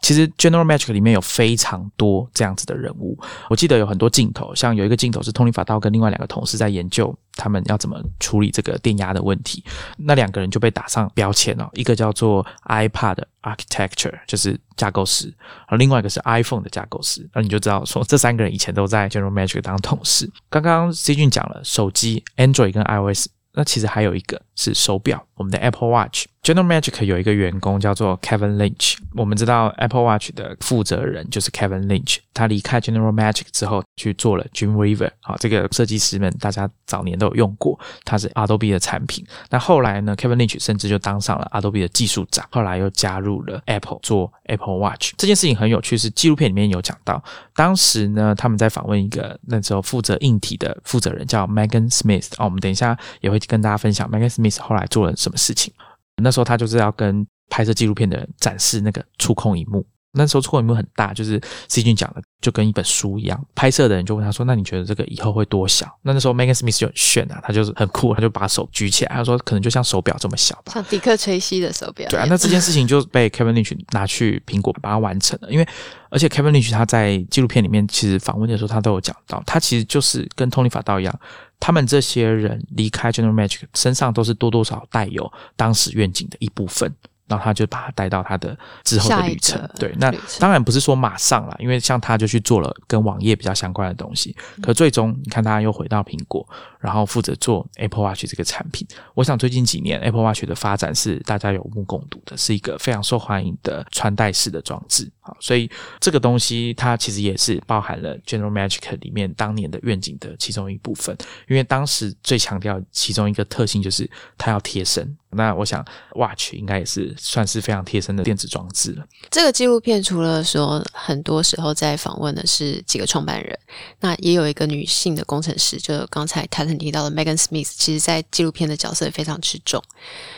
[0.00, 3.18] 其实 General Magic 里面有非常多这样子的人物，
[3.50, 7.14] 我记得有很多镜头，像有一个镜头是 Tony 法道跟另外两个同事在研究。
[7.34, 9.64] 他们要怎么处理这个电压的问题？
[9.96, 15.32] 那两个人就被打上标签了，一个叫做 iPad Architecture，就是架构师，
[15.66, 17.28] 而另外一个是 iPhone 的架构师。
[17.34, 20.30] 那你就知道说，这三个人以前都在 General Magic 当同事。
[20.50, 26.26] 刚刚 C 君讲了手机 Android 跟 iOS，那其实还有一个是手表，我们的 Apple Watch。
[26.42, 32.16] General Magic 有一个员工叫做 Kevin Lynch，我们知道 Apple Watch 的负责人就是 Kevin Lynch。
[32.34, 35.08] 他离开 General Magic 之后，去做了 Dreamweaver。
[35.20, 39.24] 好，这个设计师们大家早年都有用过，它是 Adobe 的产品。
[39.50, 45.12] 那后来呢，Kevin Lynch 甚至就当上了 Adobe 的技术长，后来又加入了 Apple 做 Apple Watch。
[45.16, 47.22] 这件事情很有趣，是纪录片里面有讲到，
[47.54, 52.32] 当时呢，他们在访问一个那时候负责硬体的负责人叫 Megan Smith。
[52.38, 55.72] 哦，我们等一下也会跟大家分享 Megan Smith 后来做了什么事情。
[56.16, 59.86] 那时候他就是要跟拍摄纪录片的人展示那个触控荧幕。
[60.12, 63.44] 那时候触控荧幕很大，就是 C 君讲的，就跟一本书一样。
[63.54, 72.08] 拍摄的人就问他说：“那你觉得这个以后会多小？”那那时候 Megan Smith 就很炫啊，他就是很酷，他就把手举起来，他说：“可能就像手表这么小吧。”像迪克崔西的手表。
[72.10, 75.50] 对啊，那这件事情就被 Kevin Lynch 拿去苹果把它完成了。
[75.50, 75.66] 因为
[76.10, 81.20] 而且 Kevin Lynch 他在纪录片里面其实访问的时候，他都有讲到，他其实就是跟 Tony 法道一样。
[81.58, 86.92] 他们这些人离开 General Magic，身上都是多多少带有当时愿景的一部分。
[87.26, 96.46] 然后他就把他带到他的之后的旅程，对，那当然不是说马上了，因为像他就去做了跟网页比较相关的东西，可最终你看他又回到苹果，
[96.78, 98.86] 然后负责做 Apple Watch 这个产品。
[99.14, 111.16] 我想最近几年 Apple Watch 的发展是大家有目共睹的，是一个非常受欢迎的穿戴式的装置好，所以这个东西它其实也是包含了 General Magic 里面当年的愿景的其中一部分，
[111.48, 115.16] 因为当时最强调其中一个特性就是它要贴身。
[115.34, 119.06] 那我想，Watch 应该也是算是非常贴身的电子装置了。
[119.30, 123.58] 这个纪录片除了说很多时候在访问的是几个创办人，
[124.00, 129.82] 那也有一个女性的工程师，就刚才 t a t 提到的 Megan Smith，其实在纪录片的角色也非常之重。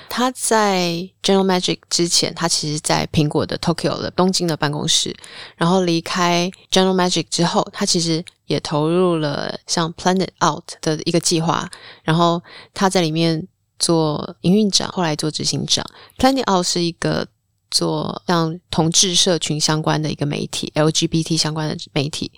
[0.08, 5.14] 他在 General Magic 之前，他其实在苹果的 Tokyo 的东京的办公室，
[5.56, 11.70] 然后离开 General Magic 之后，他其实也投入了像 Planet Out 的一个计划，
[12.02, 13.46] 然后他在里面。
[13.76, 15.84] 做营运长，后来做执行长。
[16.16, 17.26] Planet Out 是一个
[17.72, 22.30] 做像同志社群相关的一个媒体，LGBT 相关的媒体。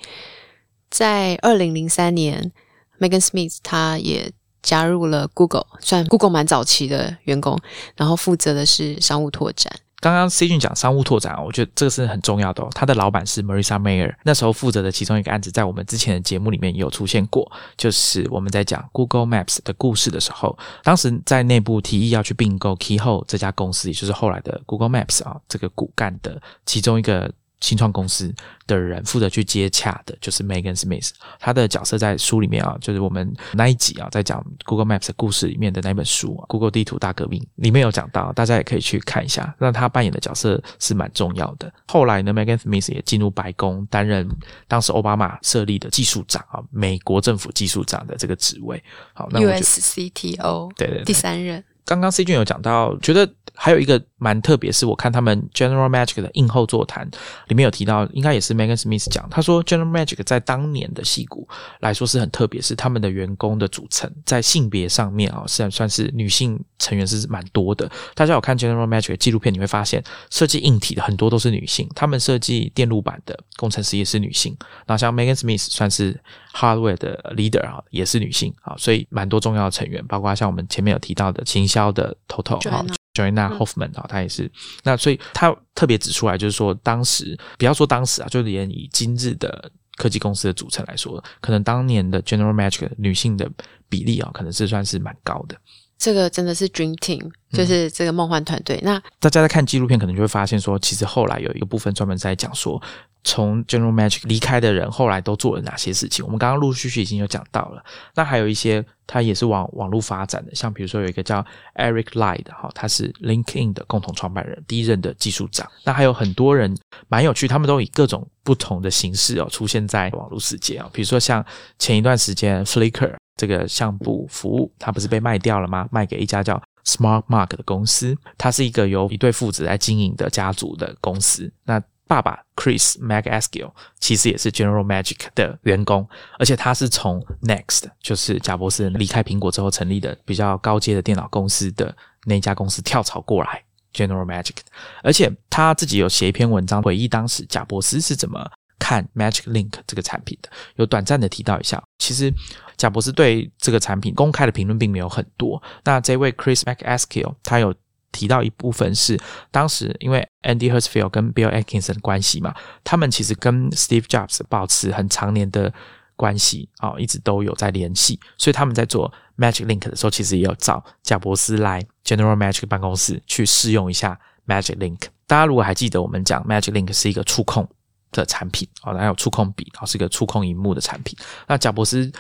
[0.91, 2.51] 在二零零三年
[2.99, 4.33] ，Megan Smith 他也
[4.67, 7.57] 加入了 Google，算 Google 蛮早期的员工，
[7.95, 9.73] 然后负责的是商务拓展。
[10.01, 12.69] 刚刚 C 君讲商务拓展我觉得这个是很重要的哦。
[12.75, 28.33] 他的老板是 Marissa Mayer，那时候负责的其中一个案子，在我们之前的节目里面也有出现过，就是我们在讲 Google Maps 的故事的时候，当时在内部提议要去并购 Keyhole 这家公司，也就是后来的 Google Maps 啊，这个骨干的其中一个新创公司
[28.67, 31.11] 的人负责去接洽的，就是 Megan Smith。
[31.39, 39.55] 他的角色在书里面啊，就是我们那一集啊，在讲 Google Maps 的故事里面的那本书《Google 地图大革命》里面有讲到，大家也可以去看一下。
[39.59, 41.73] 那他扮演的角色是蛮重要的。
[41.89, 44.29] 后来呢，Megan Smith 也进入白宫，担任
[44.69, 48.83] 当时奥巴马设立的技术长啊，美国政府技术长的这个职位。
[49.15, 51.65] 好，那 USCTO 对对第三任。
[51.85, 57.09] 刚刚 C 君有讲到，觉得还有一个蛮特别，是我看他们 General Magic 的映后座谈
[57.49, 61.47] 里面有提到，应该也是 Megan Smith 讲，他说 General Magic 在当年的戏骨
[61.81, 67.91] 来说是很特别，是他们的员工的组成在性别上面啊，虽然算是女性成员是蛮多的。
[68.15, 74.57] 大家有看 General Magic 的纪录片，你会发现设计硬体的很多都是女性，他们设计电路板的工程师也是女性。
[74.87, 76.19] 那像 Megan Smith 算是
[76.55, 81.67] Hardware 的 leader 啊，也是女性啊，所以蛮多重要成员，包括像我们前面有提到的秦。
[81.67, 82.87] 销的头头啊
[83.17, 84.51] ，Joanna Hoffman 啊，他也是。
[84.85, 93.51] 那所以她特别指出来，就是说当时不要说当时啊，就连以今日的科技公司的组成来说，可能当年的 General Magic 女性的
[93.89, 95.57] 比例啊，可能是算是蛮高的。
[95.99, 98.79] 这个真的是 Dream Team，就是这个梦幻团队。
[98.83, 102.81] 那大家在看纪录片，可能就会发现说，其实后来有一个部分专门在讲说。
[103.27, 106.25] 从 General Magic 离开的人，后来都做了哪些事情？
[106.25, 107.85] 我们刚刚陆陆续续已经有讲到了。
[108.15, 115.69] 那还有一些，他也是往网络发展的，像比如说有一个叫 Eric Light 哈，他是 LinkedIn 的共同创办人，第一任的技术长。
[115.85, 116.73] 那还有很多人
[117.09, 120.89] 蛮有趣，他们都以各种不同的形式哦出现在网络世界啊。
[120.93, 121.45] 比如说像
[121.81, 125.89] 前一段时间 Flickr 这个相簿服务，它不是被卖掉了吗？
[125.91, 131.53] 卖给一家叫 Smart Mark 的公司，它是一个由一对父子来经营的家族的公司。
[131.65, 141.95] 那爸爸 Chris MacAskill 其实也是 General Magic 的员工，而且他是从 Next，就是贾博士离开苹果之后成立的比较高阶的电脑公司的
[142.25, 144.57] 那家公司跳槽过来 General Magic，
[145.03, 148.49] 而且他自己有写一篇文章回忆当时贾博士是怎么
[148.79, 151.83] 看 Magic Link 这个产品的，有短暂的提到一下。
[151.99, 152.33] 其实
[152.77, 155.61] 贾博士对这个产品公开的评论并没有很多。
[155.85, 157.75] 那这位 Chris MacAskill 他有。
[158.17, 165.71] 提到一部分是当时因为 Andy Hertzfeld 跟 Bill Atkinson 关系嘛，他们其实跟 Steve Jobs 保持很长年的
[166.17, 175.01] 关系啊，一直都有在联系，所以他们在做 Magic Link 的时候，其实也有找贾伯斯来 General Magic 办公室去试用一下 Magic Link。
[175.27, 177.69] 大家如果还记得，我们讲 Magic Link 是一个触控
[178.13, 181.19] 的产品啊，还有触控笔，然后是一个触控荧幕的产品。
[181.47, 182.11] 那贾伯斯。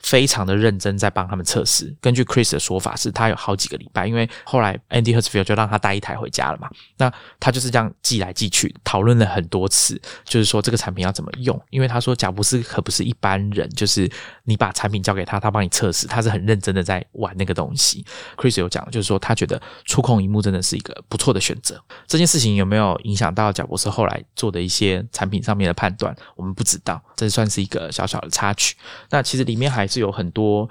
[0.00, 1.94] 非常的认真在帮他们测试。
[2.00, 6.70] 根据 Chris 的说法，是他有好几个礼拜，因为后来 Andy Hertzfeld 就让他带一台回家了嘛。
[6.96, 11.60] 那他就是这样寄来寄去，讨论了很多次，就是说这个产品要怎么用。
[11.70, 14.10] 因为他说贾布斯可不是一般人，就是
[14.44, 18.04] 你把产品交给他，他帮你测试，他是很认真的在玩那个东西。
[18.36, 21.82] Chris 有讲，就是说他觉得触控荧幕真的是一个不错的选择。
[22.06, 26.14] 这件事情有没有影响到贾博士后来做的一些产品上面的判断？
[26.36, 28.76] 我们不知道，这算是一个小小的插曲。
[29.10, 29.88] 那其实里面还。
[29.88, 30.68] 是有很多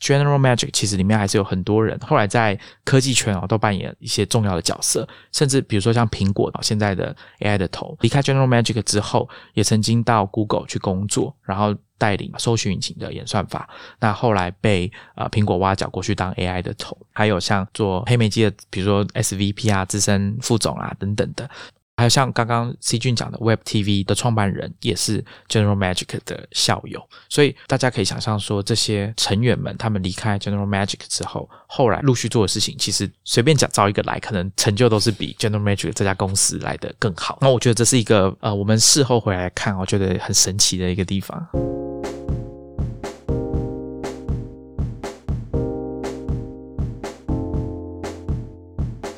[0.00, 13.68] General Magic，其实里面还是有很多人后来在科技圈啊都扮演一些重要的角色，甚至比如说像苹果啊现在的 AI 的头离开 General Magic 之后，也曾经到 Google 去工作，然后带领搜寻引擎的演算法。
[14.00, 21.48] 那后来被呃苹果挖角过去当 AI 的头，还有像做黑莓机的，比如说 SVP 啊、资深副总啊等等的。
[21.96, 37.38] 还有像刚刚 C 君讲的 Web TV 的创办人也是 General Magic 的校友，所以大家可以想象说，这些成员们他们离开 General Magic 之后，后来陆续做的事情，其实随便讲招一个来，可能成就都是比 General Magic 这家公司来的更好。
[37.40, 41.48] 那我觉得这是一个呃，我们事后回来看，我觉得很神奇的一个地方。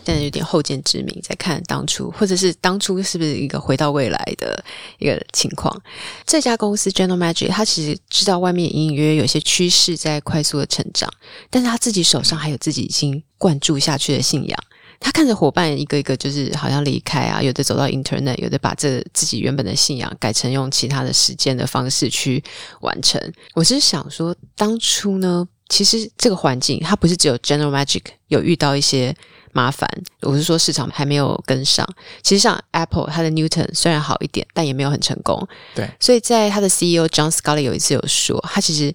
[0.09, 4.65] 现在有点后见之明，在看当初，或者是当初是不是一个回到未来的
[4.99, 5.83] 一个情况？
[6.25, 11.13] 这家公司 General Magic，他其实知道外面隐隐约约有些趋势在快速的成长，
[11.51, 14.59] 但是他自己手上还有自己已经灌注下去的信仰。
[14.99, 22.43] 他看着伙伴一个一个就是好像离开啊，有的走到 Internet，有的把这自己原本的信仰改成用其他的时间的方式去
[22.81, 23.21] 完成。
[23.53, 29.15] 我是想说，当初呢，其实这个环境它不是只有 General Magic 有遇到一些。
[29.53, 29.89] 麻烦，
[30.23, 31.87] 我是说市场还没有跟上。
[32.23, 35.47] 其实像 Apple，它的 Newton 虽然好一点，但也没有很成功。
[35.75, 38.95] 对，所以在他的 CEO John Sculley 有一次有说，他其实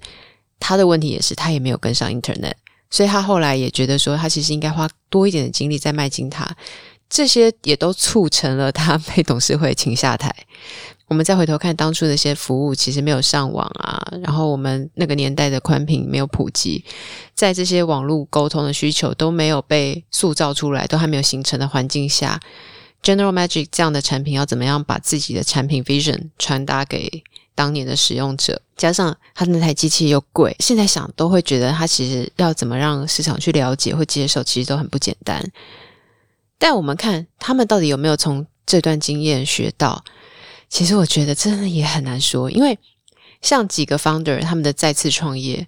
[0.60, 2.54] 他的问题也是他也没有跟上 Internet，
[2.90, 6.50] 所以他后来也觉得说，他其实应该花多一点的精力在迈进它。
[7.10, 10.34] 这些也都促成了他被董事会请下台。
[11.08, 16.84] 我们再回头看当初那些服务，其实没有上网啊，然后我们那个年代的宽频没有普及，
[17.36, 22.40] 在这些网络沟通的需求都没有被塑造出来，都还没有形成的环境下
[23.04, 27.24] ，General Magic 这样的产品要怎么样把自己的产品 vision 传达给
[27.54, 35.44] 当年的使用者，加上他那台机器又贵，现在想都会觉得他其实要怎么让市场去了解或接受，其实都很不简单。
[36.58, 40.04] 但我们看他们到底有没有从这段经验学到，
[40.74, 42.76] 其实我觉得真的也很难说，因为
[43.44, 45.64] 像几个 founder 他们的再次创业，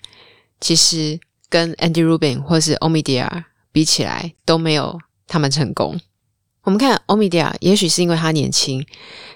[0.60, 6.02] 其实跟 Andy Rubin 或是 Omidyar 比起来都没有他们成功。
[6.64, 8.84] 我们看 Omidyar，也许是因为他年轻，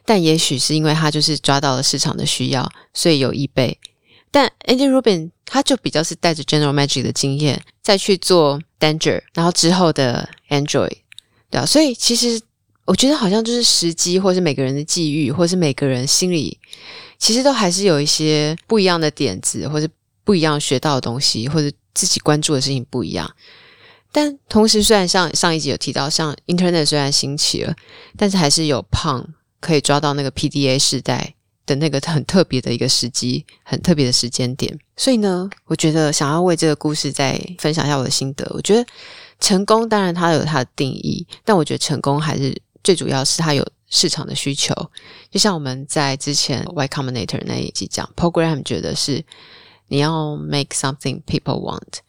[0.05, 3.77] 但也许是因为他就是抓到了市场的需要，所以有一倍。
[4.31, 10.97] 但 Andy Rubin 他就比较是带着 General Magic 的经验再去做 Danger，然后之后的 Android，
[11.51, 12.41] 对啊，所以其实
[12.89, 16.57] 我觉得好像就是时机，或是每个人的际遇，或是每个人心里，
[17.19, 19.87] 其实都还是有一些不一样的点子，或是
[20.23, 23.31] 不一样学到的东西，或者自己关注的事情不一样。
[24.11, 27.75] 但同时，虽然上上一集有提到，像 Internet 虽然兴起了，
[28.17, 29.23] 但是还是有胖
[29.59, 31.35] 可以抓到那个 PDA 时代
[31.67, 34.75] 的那个很特别的一个时机，很特别的时间点。
[34.97, 38.51] 所以呢，我觉得想要为这个故事再分享一下我的心得。
[38.55, 38.83] 我觉得
[39.39, 44.73] 成功当然它有它的定义，但我觉得成功还是最主要是它有市场的需求。
[45.31, 49.23] 就像我们在之前 Y Combinator 那一集讲，Program 觉得是
[49.87, 51.99] 你要 make something people want。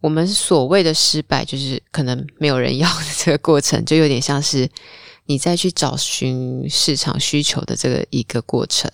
[0.00, 4.68] 我们所谓的失败，就是可能没有人要的这个过程，就有点像是
[5.24, 8.90] 你再去找寻市场需求的这个一个过程。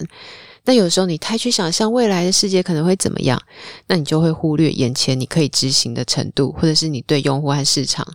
[0.65, 3.43] 那有时候你太去想象未来的世界可能会怎么样，
[3.89, 8.07] 那你就会忽略眼前你可以执行的程度，或者是你对用户和市场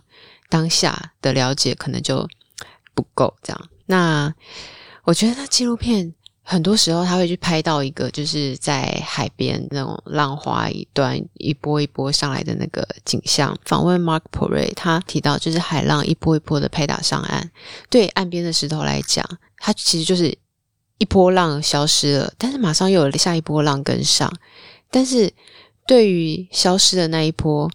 [0.48, 2.26] 当下的了解可能就
[2.96, 3.32] 不够。
[3.44, 4.34] 这样，那
[5.04, 6.12] 我觉得纪录片。
[6.48, 13.58] 很多时候他会去拍到一个，就是在海边那种浪花一段一波一波上来的那个景象。
[13.64, 17.50] 访问 Mark p o r e 他提到，就是海浪一波一波的拍打上岸，
[17.90, 19.28] 对岸边的石头来讲，
[19.58, 20.38] 它其实就是
[20.98, 24.32] 一波浪消失了，但是马上又有下一波浪跟上。
[24.88, 25.28] 但是
[25.84, 27.68] 对于消失的那一波，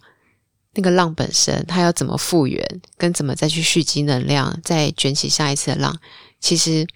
[0.74, 5.98] 那个浪本身，它要怎么复原，跟怎么再去蓄积能量，再卷起下一次的浪，
[6.40, 6.86] 其实。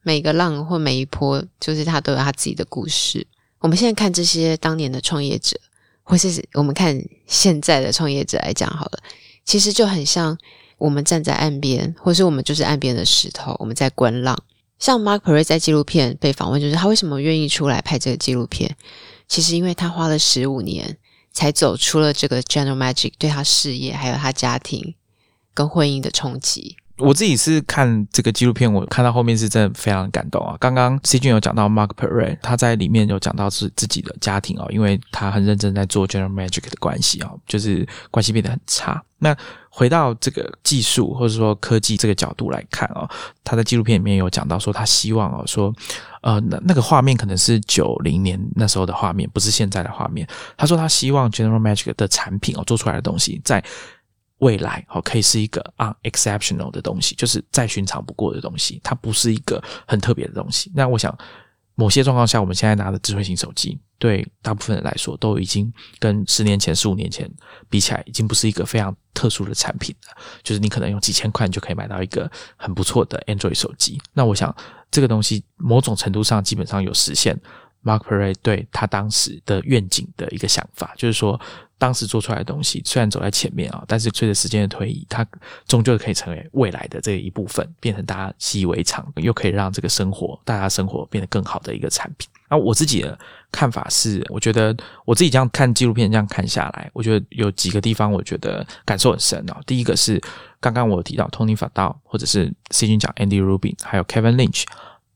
[0.00, 3.26] 每个浪或每一波，就是他都有他自己的故事。
[3.58, 5.58] 我们现在看这些当年的创业者，
[6.02, 9.00] 或是我们看现在的创业者来讲好了，
[9.44, 10.38] 其实就很像
[10.78, 14.40] 我们站在岸边，或是我们就是岸边的石头，我们在观浪。
[14.78, 18.74] 像 Mark Perry 在纪录片被访问，就是他为什么愿意出来拍这个纪录片？
[19.26, 20.96] 其实因为他花了十五年
[21.38, 24.96] 才走出了这个 General Magic 对他事业还有他家庭
[25.54, 26.76] 跟婚姻的冲击。
[26.98, 30.56] 我自己是看这个纪录片，我看到后面是真的非常感动啊！
[30.58, 39.02] 刚刚 C 君有讲到 Mark Perry，他在里面有讲到是自己的家庭哦，因为他很认真在做 General Magic 的关系啊，就是关系变得很差。
[39.20, 39.36] 那
[39.68, 43.08] 回到这个技术或者说科技这个角度来看啊，
[43.44, 45.72] 他在纪录片里面有讲到说，他希望哦说，
[46.22, 50.26] 呃，那那个画面可能是九零年那时候的画面，不是现在的画面。
[50.56, 53.62] 他说他希望 General Magic 的产品哦做出来的东西在。
[54.38, 60.70] 未来好可以是一个 unexceptional 的东西，就是再寻常不过的东西，它不是一个很特别的东西。
[60.74, 61.16] 那我想，
[61.74, 67.30] 某些状况下，我们现在拿的智慧型手机，对大部分人来说，都已经跟十年前、十五年前
[67.68, 70.16] 比起来，已经不是一个非常特殊的产品了。
[70.42, 74.00] 就是你可能用几千块就可以买到一个很不错的 Android 手机。
[74.12, 74.54] 那我想，
[74.90, 77.38] 这个东西某种程度上基本上有实现
[77.88, 81.40] Mark Perry 对他当时的愿景的一个想法，就是说。
[81.80, 85.24] 当时做出来的东西虽然走在前面啊，但是随着时间的推移，它
[85.68, 92.28] 终究可以成为未来的这一部分，变成大家习以为常，又可以让这个生活、大家生活变得更好的一个产品。
[92.50, 93.16] 那我自己的
[93.52, 99.54] 看法是，我觉得我自己这样看纪录片这样看下来，我觉得有几个地方我觉得感受很深哦。
[99.64, 100.20] 第一个是
[100.58, 104.64] 刚刚我提到 Tony f a d a 或者是 C 君讲 Andy Rubin，还有 Kevin Lynch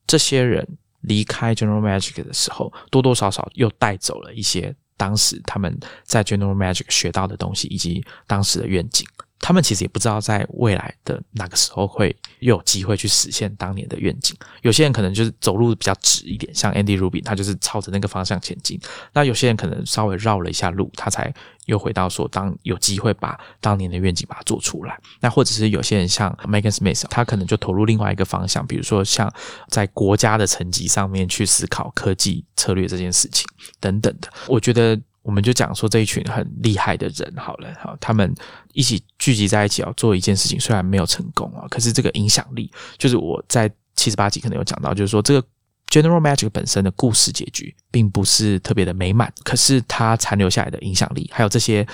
[0.07, 4.75] 这些人离开 General Magic 的时候，多多少少又带走了一些。
[4.97, 9.07] 当时他们在 General Magic 学到的东西，以及当时的愿景。
[9.43, 14.37] 他们其实也不知道在未来的哪个时候会又有机会去实现当年的愿景。
[14.63, 18.81] 有些人可能就是走路比较直一点，像 Andy Rubin，他就是朝着那个方向前进。
[19.13, 21.35] 那有些人可能稍微绕了一下路，他才
[21.67, 24.97] 又回到说，当有机会把当年的愿景把它做出来。
[25.21, 29.29] 那或者是有些人像 Megan Smith，他可能就投入另外一个方向，比如说像
[29.69, 33.45] 在国家的层级上面去思考科技策略这件事情
[33.81, 34.33] 等等的。
[34.47, 34.97] 我觉得。
[35.23, 38.35] 我们就讲说这一群很厉害的人好了，好，他们
[38.73, 45.47] 一起聚集在一起啊，做一件事情，虽然没有成功啊，可是这个影响力，就是我在七十八集可能有讲到，就是说这个
[45.89, 51.87] General Magic 本身的故事结局并不是特别的美满，可是它残留下来的影响力，还有这些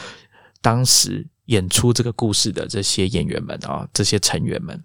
[0.62, 4.82] 当时演出这个故事的这些演员们啊，这些成员们，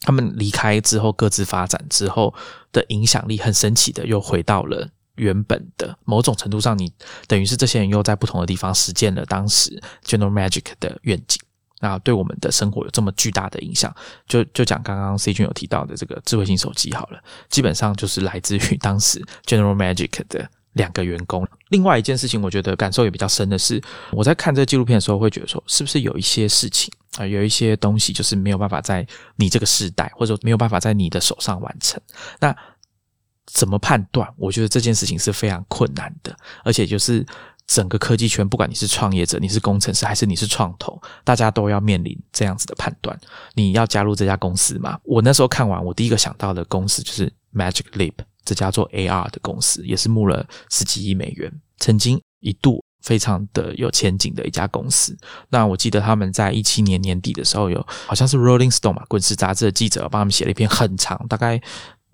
[0.00, 2.34] 他们离开之后各自发展之后
[2.72, 4.90] 的影响力，很神奇的又回到了
[5.20, 6.92] 原本的某种程度上，你
[7.28, 11.40] 等于是这些人又在不同的地方实践了当时 General Magic 的愿景。
[11.82, 13.94] 那对我们的生活有这么巨大的影响，
[14.26, 17.18] 就就讲刚刚 C 君有提到的这个智慧型手机好了，
[17.48, 21.48] 基本上就是来自于当时 General Magic 的两个员工。
[21.70, 29.06] 另外一件事情，我觉得感受也比较深的是，我在看这个纪录片的时候，会觉得说，是不是有一些事情啊，有一些东西就是没有办法在
[29.36, 31.98] 你这个时代，或者没有办法在你的手上完成。
[32.40, 32.54] 那
[33.52, 34.28] 怎么判断？
[34.36, 37.26] 我觉得这件事情是非常困难的，而且就是。
[37.66, 43.16] 整个科技圈，不管你是创业者、你是工程师，还是你是创投，大家都要面临这样子的判断：
[43.54, 44.98] 你要加入这家公司吗？
[45.04, 55.16] 我那时候看完，我第一个想到的公司就是 Magic Leap 这家做 AR 的公司，也是募了十几亿美元，曾经一度非常的有前景的一家公司。
[55.48, 61.62] 那我记得他们在一七年年底的时候，有好像是 Rolling Stone 嘛，滚石杂志的记者帮他们写了一篇很长，大概。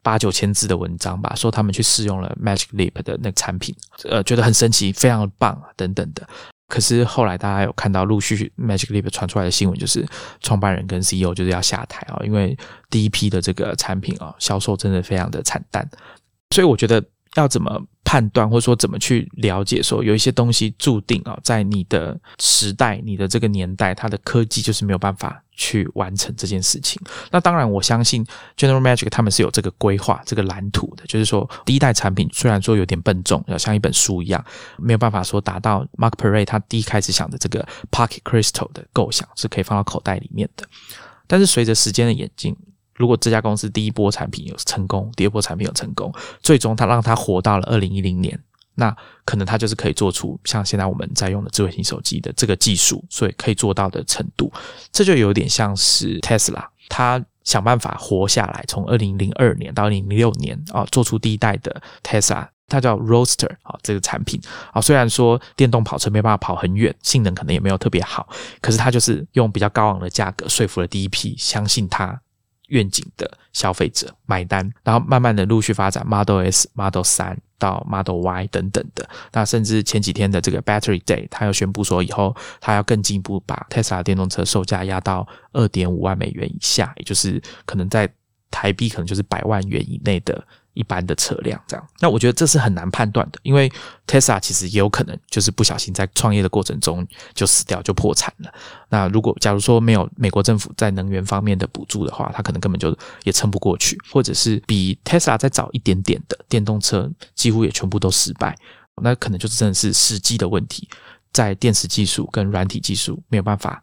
[0.06, 3.74] 八九千字的文章吧，说他们去试用了 Magic Leap 的那个产品，
[4.08, 6.24] 呃，觉得很神奇，非常棒啊，等等的。
[6.68, 10.06] 可是后来大家有看到陆续 Magic Leap 传出来的新闻，就是
[10.40, 12.56] 创办人跟 CEO 就是要下台啊，因为
[12.88, 15.84] 第一批的这个产品啊，销售真的非常的惨淡。
[16.54, 17.02] 所以我觉得
[17.36, 25.42] 要怎么判断，或者说怎么去了解，说有一些东西注定啊，在你的时代、你的这个年代，它的科技就是没有办法。
[25.58, 27.00] 去完成这件事情。
[27.30, 28.22] 那当然，我相信
[28.58, 31.06] General Magic 他们是有这个规划、这个蓝图的。
[31.06, 34.44] 就是说，第一代产品虽然说有点笨重，要像一本书一样，
[34.76, 40.68] 没有办法说达到 Mark Perry 他第一开始想的这个 Pocket Crystal 的构想，是可以放到口袋里面的。
[41.26, 42.54] 但是随着时间的演进，
[42.96, 48.38] 如果这家公司第一波产品有成功，第二波产品有成功，最终它让它活到了二零一零年。
[48.78, 48.94] 那
[49.24, 54.52] 可能它就是可以做出像现在我们在用的智慧型手机的这个技术，所以可以做到的程度，
[54.92, 64.38] 这就有点像是 Tesla，它想办法活下来，从二零零二年到二零零六年啊，做出第一代的 Tesla，它叫 Roaster 啊，这个产品
[64.70, 68.28] 啊，虽然说电动跑车没办法跑很远，性能可能也没有特别好，
[68.60, 72.20] 可是它就是用比较高昂的价格说服了第一批相信它。
[72.68, 79.08] 愿景的消费者买单，然后慢慢的陆续发展 Model S、Model 三到 Model Y 等等的。
[79.32, 88.12] 那甚至前几天的这个 Battery Day，他又宣布说以后他要更进一步把 Tesla 电动车售价压到二点五万美元以下，也就是可能在
[88.50, 90.46] 台币可能就是百万元以内的。
[90.76, 93.72] 一般的车辆这样，那我觉得这是很难判断的，因为
[94.06, 97.04] Tesla 其实也有可能就是不小心在创业的过程中
[97.34, 98.52] 就死掉就破产了。
[98.88, 108.54] 那如果假如说没有美国政府在能源方面的补助的话，它可能根本就也撑不过去，或者是比 Tesla 再早一点点的电动车几乎也全部都失败，
[109.02, 110.88] 那可能就是真的是时机的问题，
[111.32, 113.82] 在电池技术跟软体技术没有办法。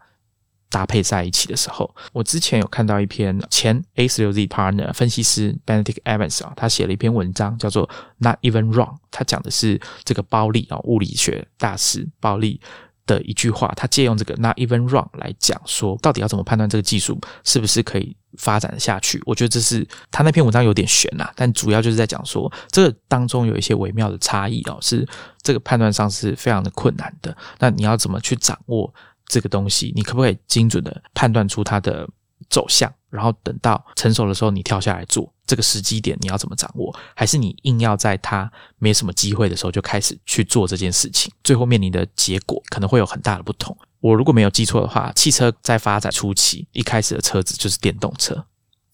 [0.74, 8.96] 搭配在一起的时候，我之前有看到一篇前 A 十六 Z partner 分析师 Benedict Evans 啊，他写了一篇文章，叫做 Not Even Wrong。
[9.12, 12.60] 他讲的是这个包利啊，物理学大师包利
[13.06, 19.22] 的一句话，他借用这个 Not Even Wrong 来讲说，到底要怎么判断这个技术是不是可以发展下去？
[19.28, 25.08] 我觉得这是他那篇文章有点悬呐，但主要就是在讲说，这个当中有一些微妙的差异哦，是
[25.44, 27.38] 这个判断上是非常的困难的。
[27.60, 28.92] 那你要怎么去掌握？
[29.26, 32.08] 这个东西，你可不可以精准的判断出它的
[32.50, 32.92] 走向？
[33.10, 36.94] 然后等到成熟的时候，你跳下来做这个时机点，你要怎么掌握？
[37.16, 41.32] 还是你硬要在它没什么机会的时候就开始去做这件事情？
[41.44, 43.78] 最后面临的结果可能会有很大的不同。
[44.00, 48.44] 我如果没有记错的话，汽车在发展初期，一开始的车子就是电动车，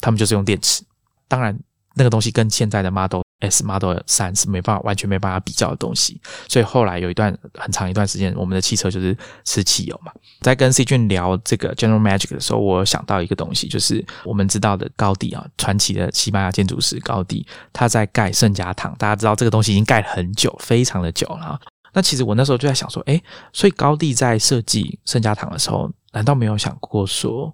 [0.02, 0.84] 他们就是用电池。
[1.28, 1.58] 当然，
[1.96, 3.22] 那个东西跟现在的 Model。
[3.40, 10.12] S Model 三是没办法完全没办法比较的东西，所以后来有一段很长一段时间，我们的汽车就是吃汽油嘛。
[10.42, 18.94] 在跟 C 君聊这个 General Magic 的时候，我想到一个东西，就是我们知道的高地啊，传奇的西班牙建筑师高地，他在盖圣家堂。
[18.98, 21.60] 大家知道这个东西已经盖了很久，非常的久了。
[21.94, 23.22] 那其实我那时候就在想说，哎，
[23.54, 27.54] 所以高地在设计圣家堂的时候，难道没有想过说，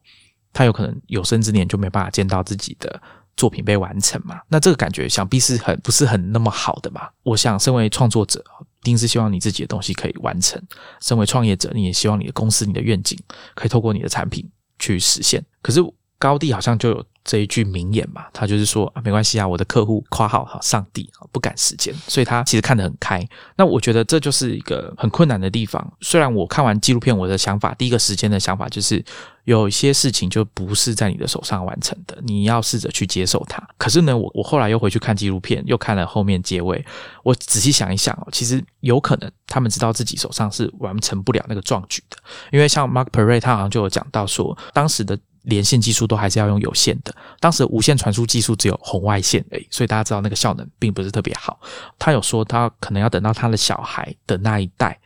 [0.51, 3.01] 他有可能有生之年就没办法见到自己的？
[3.37, 4.39] 作品被完成嘛？
[4.47, 7.09] 那这个感觉想必是很不是很那么好的嘛？
[7.23, 8.43] 我想，身为创作者，
[8.81, 10.59] 一定是希望你自己的东西可以完成；
[11.01, 13.17] 身为创业者，你也希望你的公司、你的愿景
[13.53, 15.43] 可以透过你的产品去实现。
[15.61, 15.81] 可是
[16.17, 17.05] 高地好像就有。
[17.27, 23.27] 这一句名言嘛，他就是说啊，没关系啊，我的客户夸号哈，上帝，不赶时间，所以他其实看得很开。
[23.57, 25.91] 那我觉得这就是一个很困难的地方。
[26.01, 29.03] 虽然我看完纪录片，我的想法第一个时间的想法就是，
[29.45, 33.65] 有一些事情就不是在你的手上完成的，你要试着去接受它。
[33.77, 36.85] 可是呢，我我后来又回去看纪录片，又看了后面结尾，
[37.23, 42.17] 我仔细想一想哦，其实有可能他们知道自己手上是完成不了那个壮举的，
[42.51, 45.17] 因为像 Mark Perry 他好像就有讲到说，当时的。
[45.45, 47.15] 连线技术都还是要用有线的。
[47.39, 51.59] 当时无线传输技术只有红外线而已，所以大家知道那个效能并不是特别好。
[51.99, 54.99] 他有说他可能要等到他的小孩的那一代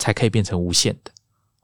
[0.00, 1.12] 才可以变成无线的。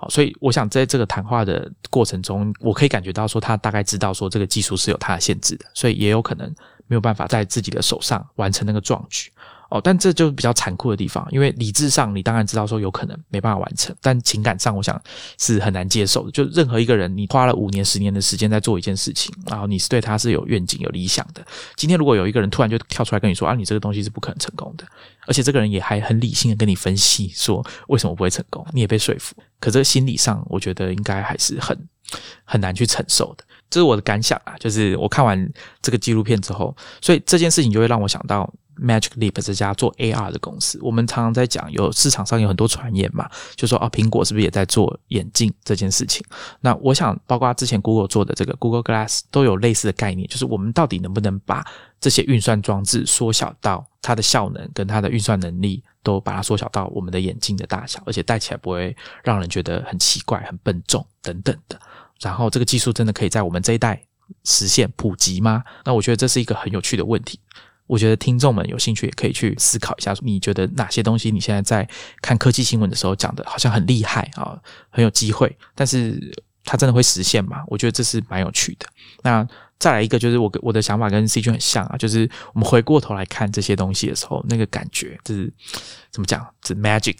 [0.01, 6.48] 好，所以我想在这个谈话的过程中，我可以感觉到说他大概知道说这个技术是有它的限制的，所以也有可能
[6.86, 9.30] 没有办法在自己的手上完成那个壮举。
[9.70, 15.00] 哦，但这就是比较残酷的地方，因为理智上你当然知道说有可能没办法完成，但情感上我想
[15.38, 16.30] 是很难接受的。
[16.32, 21.40] 就任何一个人，你花了五年、十年的时间在做一件事情，然后你是对他是有愿景、有理想的。
[21.76, 24.84] 今天如果有一个人突然就跳出来跟你说啊，你这个东西是不可能成功的，
[25.28, 29.36] 而且这个人也还很理性的跟你分析说为什么不会成功，你也被说服。
[29.60, 31.78] 可这个心理上，我觉得应该还是很
[32.44, 33.44] 很难去承受的。
[33.70, 35.48] 这是我的感想啊，就是我看完
[35.80, 38.52] 这个纪录片之后，所以这件事情就会让我想到。
[38.80, 46.24] Magic Leap 这家做 AR 的公司，我们常常在讲，有市场上有很多传言嘛，就说啊，苹果是不是也在做眼镜这件事情？
[46.60, 51.64] 那我想，包括之前 Google 做的这个 Google Glass 都有类似的概念，就是我们到底能不能把
[52.00, 61.78] 这些运算装置缩小到它的效能跟它的运算能力都把它缩小到我们的眼镜的大小，而且戴起来不会让人觉得很奇怪、很笨重等等的。
[62.20, 64.02] 然后这个技术真的可以在我们这一代
[64.44, 65.62] 实现普及吗？
[65.84, 67.38] 那我觉得这是一个很有趣的问题。
[67.91, 71.88] 我觉得听众们有兴趣也可以去思考一下，你觉得哪些东西你现在在
[72.22, 74.57] 看科技新闻的时候讲的好像很厉害啊，
[74.91, 76.32] 很有机会，但是
[76.64, 77.64] 它真的会实现吗？
[77.66, 78.86] 我觉得这是蛮有趣的。
[79.22, 79.46] 那。
[79.80, 85.50] 再来一个，就是我我的想法跟 C 君很像啊，就是我们回过头来看这些东西的时候，那个感觉就是
[86.10, 87.16] 怎么讲， 是 magic，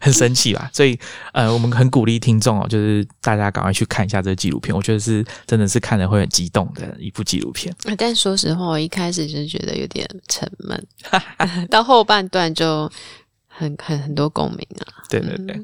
[0.00, 0.68] 很神奇吧？
[0.72, 0.98] 所以
[1.32, 7.72] 呃，我们很鼓励听众哦，就是大家赶快去看一下这个纪录片，我觉得是真的是看了会很激动的一部纪录片。
[7.96, 10.86] 但说实话，我一开始就是觉得有点沉闷，
[11.70, 12.90] 到后半段就。
[13.56, 15.06] 很很很多共鸣啊！
[15.08, 15.56] 对对对，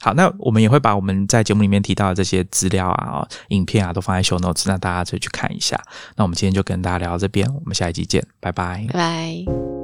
[0.00, 5.80] 好，那我们也会把我们在节目里面提到的这些资料啊、影片啊，都放在 show notes，那大家就去看一下。
[6.16, 9.77] 那我们今天就跟大家聊到这边，我们下一集见，拜拜，拜拜。